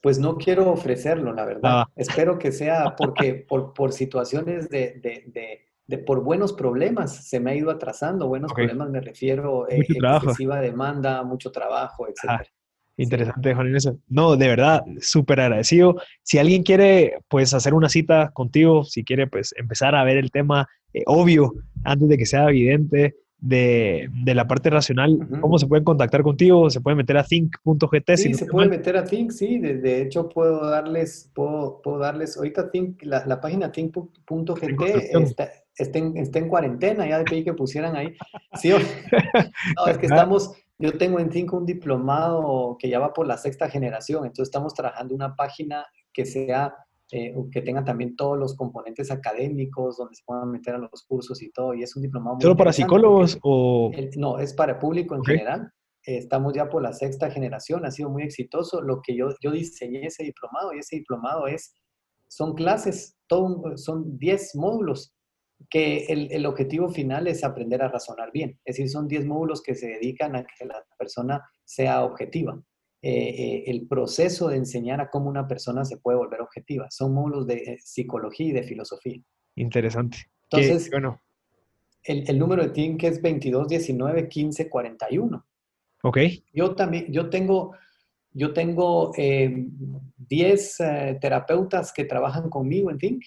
[0.00, 1.60] Pues no quiero ofrecerlo, la verdad.
[1.64, 1.90] Ah.
[1.96, 5.66] Espero que sea porque por, por situaciones de,
[5.98, 8.28] por buenos problemas se me ha ido atrasando.
[8.28, 12.46] Buenos problemas me refiero a eh, excesiva demanda, mucho trabajo, etc.
[12.96, 13.90] Interesante, Juan Inés.
[14.08, 15.96] No, de verdad, súper agradecido.
[16.22, 20.30] Si alguien quiere, pues, hacer una cita contigo, si quiere, pues, empezar a ver el
[20.30, 21.54] tema eh, obvio,
[21.84, 26.68] antes de que sea evidente, de, la parte racional, ¿cómo se pueden contactar contigo?
[26.68, 28.16] ¿Se puede meter a think.gt?
[28.16, 29.58] Sí, se puede meter a think, sí.
[29.58, 34.82] De, hecho, puedo darles, puedo, puedo darles, ahorita think, la, la página think.gt
[35.14, 35.50] está,
[35.82, 38.14] esté en, cuarentena, ya pedí que pusieran ahí.
[38.54, 38.70] Sí,
[39.76, 43.36] no, es que estamos, yo tengo en Think un diplomado que ya va por la
[43.36, 46.74] sexta generación, entonces estamos trabajando una página que sea,
[47.12, 51.42] eh, que tenga también todos los componentes académicos, donde se puedan meter a los cursos
[51.42, 53.90] y todo, y es un diplomado ¿Solo para psicólogos o...?
[54.16, 55.72] no, es para público en general.
[56.02, 58.80] estamos ya por la sexta generación, ha sido muy exitoso.
[58.80, 61.74] Lo que yo, yo diseñé ese diplomado, y ese diplomado es,
[62.28, 65.14] son clases, todo, son 10 módulos
[65.68, 68.58] que el, objetivo final es aprender a razonar bien.
[68.64, 72.60] Es decir, son 10 módulos que se dedican a que la persona sea objetiva.
[73.02, 76.86] Eh, eh, el proceso de enseñar a cómo una persona se puede volver objetiva.
[76.90, 79.20] Son módulos de eh, psicología y de filosofía.
[79.56, 80.18] Interesante.
[80.50, 81.20] Entonces, bueno.
[82.04, 85.46] el, número de TINC es 2219 1541.
[86.02, 86.18] Ok.
[86.52, 87.74] Yo también, yo tengo,
[88.32, 90.76] yo tengo 10
[91.20, 93.22] terapeutas que trabajan conmigo en TINC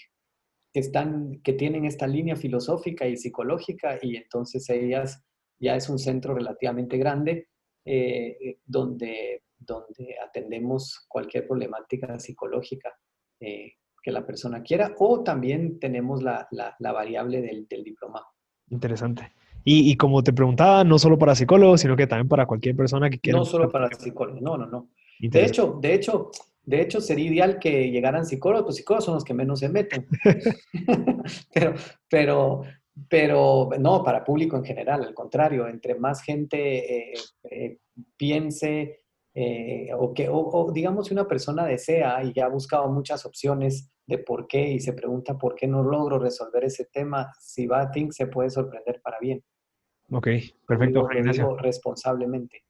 [0.74, 5.24] que, están, que tienen esta línea filosófica y psicológica y entonces ellas
[5.60, 7.48] ya es un centro relativamente grande
[7.86, 12.92] eh, donde, donde atendemos cualquier problemática psicológica
[13.40, 18.26] eh, que la persona quiera o también tenemos la, la, variable del, del diplomado.
[18.70, 19.32] Interesante.
[19.64, 23.10] Y, y, como te preguntaba, no solo para psicólogos, sino que también para cualquier persona
[23.10, 23.40] que quiera.
[23.40, 24.90] No solo para psicólogos, no, no, no.
[25.20, 26.32] De hecho, de hecho,
[26.66, 30.08] de hecho, sería ideal que llegaran psicólogos, pues psicólogos son los que menos se meten.
[31.54, 31.74] pero,
[32.10, 32.62] pero,
[33.10, 37.14] pero no, para público en general, al contrario, entre más gente eh,
[37.50, 37.78] eh,
[38.16, 39.04] piense
[39.36, 43.92] eh, o que, o, digamos, si una persona desea y ya ha buscado muchas opciones
[44.06, 47.82] de por qué y se pregunta por qué no logro resolver ese tema, si va
[47.82, 49.44] a Think se puede sorprender para bien.
[50.12, 50.28] Ok,
[50.68, 51.08] perfecto.
[51.58, 52.64] responsablemente.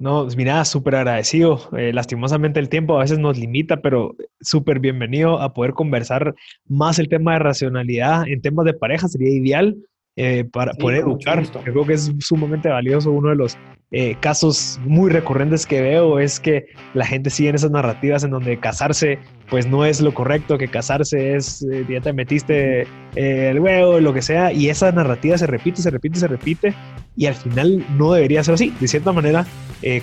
[0.00, 1.68] No, pues mira, súper agradecido.
[1.76, 6.34] Eh, lastimosamente el tiempo a veces nos limita, pero súper bienvenido a poder conversar
[6.66, 9.08] más el tema de racionalidad en temas de pareja.
[9.08, 9.76] Sería ideal
[10.20, 11.44] eh, para poder educar.
[11.62, 13.12] creo que es sumamente valioso.
[13.12, 13.56] Uno de los
[13.92, 18.32] eh, casos muy recurrentes que veo es que la gente sigue en esas narrativas en
[18.32, 23.60] donde casarse pues no es lo correcto, que casarse es, eh, ya te metiste el
[23.60, 26.74] huevo, lo que sea, y esa narrativa se repite, se repite, se repite,
[27.16, 28.74] y al final no debería ser así.
[28.80, 29.46] De cierta manera,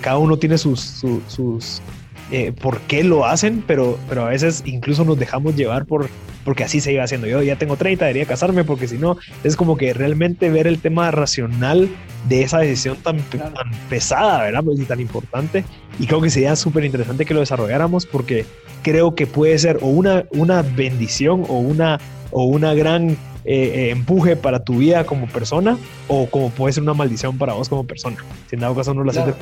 [0.00, 0.80] cada uno tiene sus,
[1.28, 1.82] sus
[2.32, 6.08] eh, por qué lo hacen, pero, pero a veces incluso nos dejamos llevar por
[6.44, 7.26] porque así se iba haciendo.
[7.26, 10.78] Yo ya tengo 30, debería casarme porque si no, es como que realmente ver el
[10.78, 11.88] tema racional
[12.28, 13.52] de esa decisión tan, tan
[13.90, 14.62] pesada, ¿verdad?
[14.62, 15.64] Pues, y tan importante.
[15.98, 18.46] Y creo que sería súper interesante que lo desarrolláramos porque
[18.82, 21.98] creo que puede ser o una, una bendición o una,
[22.30, 23.16] o una gran
[23.46, 25.78] eh, eh, empuje para tu vida como persona
[26.08, 28.16] o como puede ser una maldición para vos como persona.
[28.48, 29.34] Si en dado caso no lo haces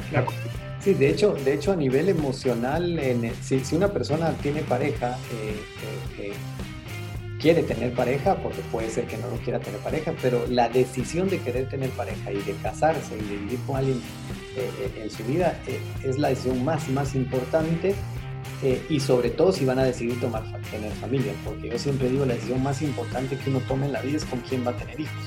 [0.84, 3.00] Sí, de hecho, de hecho a nivel emocional,
[3.40, 5.54] si, una persona tiene pareja, eh,
[6.20, 6.32] eh, eh,
[7.40, 11.30] quiere tener pareja, porque puede ser que no lo quiera tener pareja, pero la decisión
[11.30, 13.98] de querer tener pareja y de casarse y de vivir con alguien
[15.02, 15.58] en su vida
[16.04, 17.94] es la decisión más, más importante
[18.88, 22.34] y sobre todo si van a decidir tomar, tener familia, porque yo siempre digo la
[22.34, 25.00] decisión más importante que uno tome en la vida es con quién va a tener
[25.00, 25.24] hijos.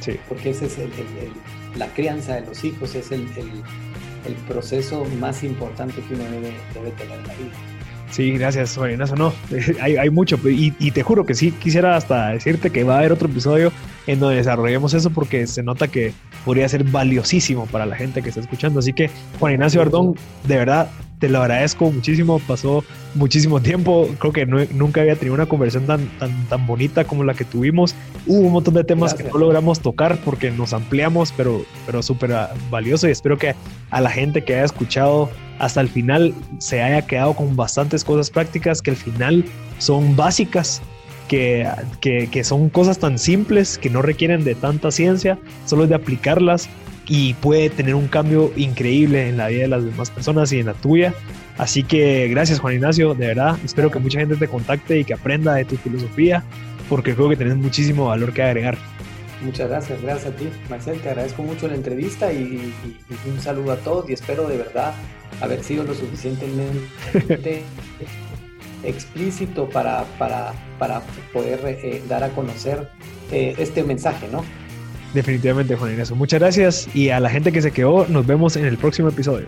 [0.00, 0.18] Sí.
[0.28, 0.90] Porque ese es el,
[1.76, 3.26] la crianza de los hijos, es el
[4.26, 6.52] el proceso más importante que uno debe,
[6.92, 7.52] tener en la vida.
[8.10, 9.16] Sí, gracias, Marinazo.
[9.16, 9.32] No,
[9.80, 12.98] hay, hay mucho y, y, te juro que sí quisiera hasta decirte que va a
[12.98, 13.72] haber otro episodio
[14.06, 16.12] en donde desarrollemos eso porque se nota que
[16.44, 18.78] podría ser valiosísimo para la gente que está escuchando.
[18.78, 22.84] Así que, Juan Ignacio Ardón, de verdad, te lo agradezco muchísimo, pasó
[23.14, 27.34] muchísimo tiempo, creo que nunca había tenido una conversación tan, tan, tan bonita como la
[27.34, 27.94] que tuvimos.
[28.26, 32.34] Hubo un montón de temas que no logramos tocar porque nos ampliamos, pero, pero súper
[32.70, 33.54] valioso y espero que
[33.90, 38.30] a la gente que haya escuchado hasta el final se haya quedado con bastantes cosas
[38.30, 39.44] prácticas que al final
[39.78, 40.82] son básicas.
[41.28, 41.68] Que,
[42.00, 45.96] que, que son cosas tan simples que no requieren de tanta ciencia, solo es de
[45.96, 46.68] aplicarlas
[47.08, 50.66] y puede tener un cambio increíble en la vida de las demás personas y en
[50.66, 51.14] la tuya.
[51.58, 55.14] Así que gracias Juan Ignacio, de verdad, espero que mucha gente te contacte y que
[55.14, 56.44] aprenda de tu filosofía,
[56.88, 58.76] porque creo que tenés muchísimo valor que agregar.
[59.42, 62.72] Muchas gracias, gracias a ti, Marcel, te agradezco mucho la entrevista y,
[63.26, 64.94] un saludo a todos y espero de verdad
[65.40, 66.78] haber sido lo suficientemente
[68.82, 71.00] explícito para, para, para
[71.32, 72.88] poder eh, dar a conocer
[73.30, 74.44] eh, este mensaje, ¿no?
[75.14, 76.14] Definitivamente, Juan Ignacio.
[76.16, 79.46] Muchas gracias y a la gente que se quedó, nos vemos en el próximo episodio.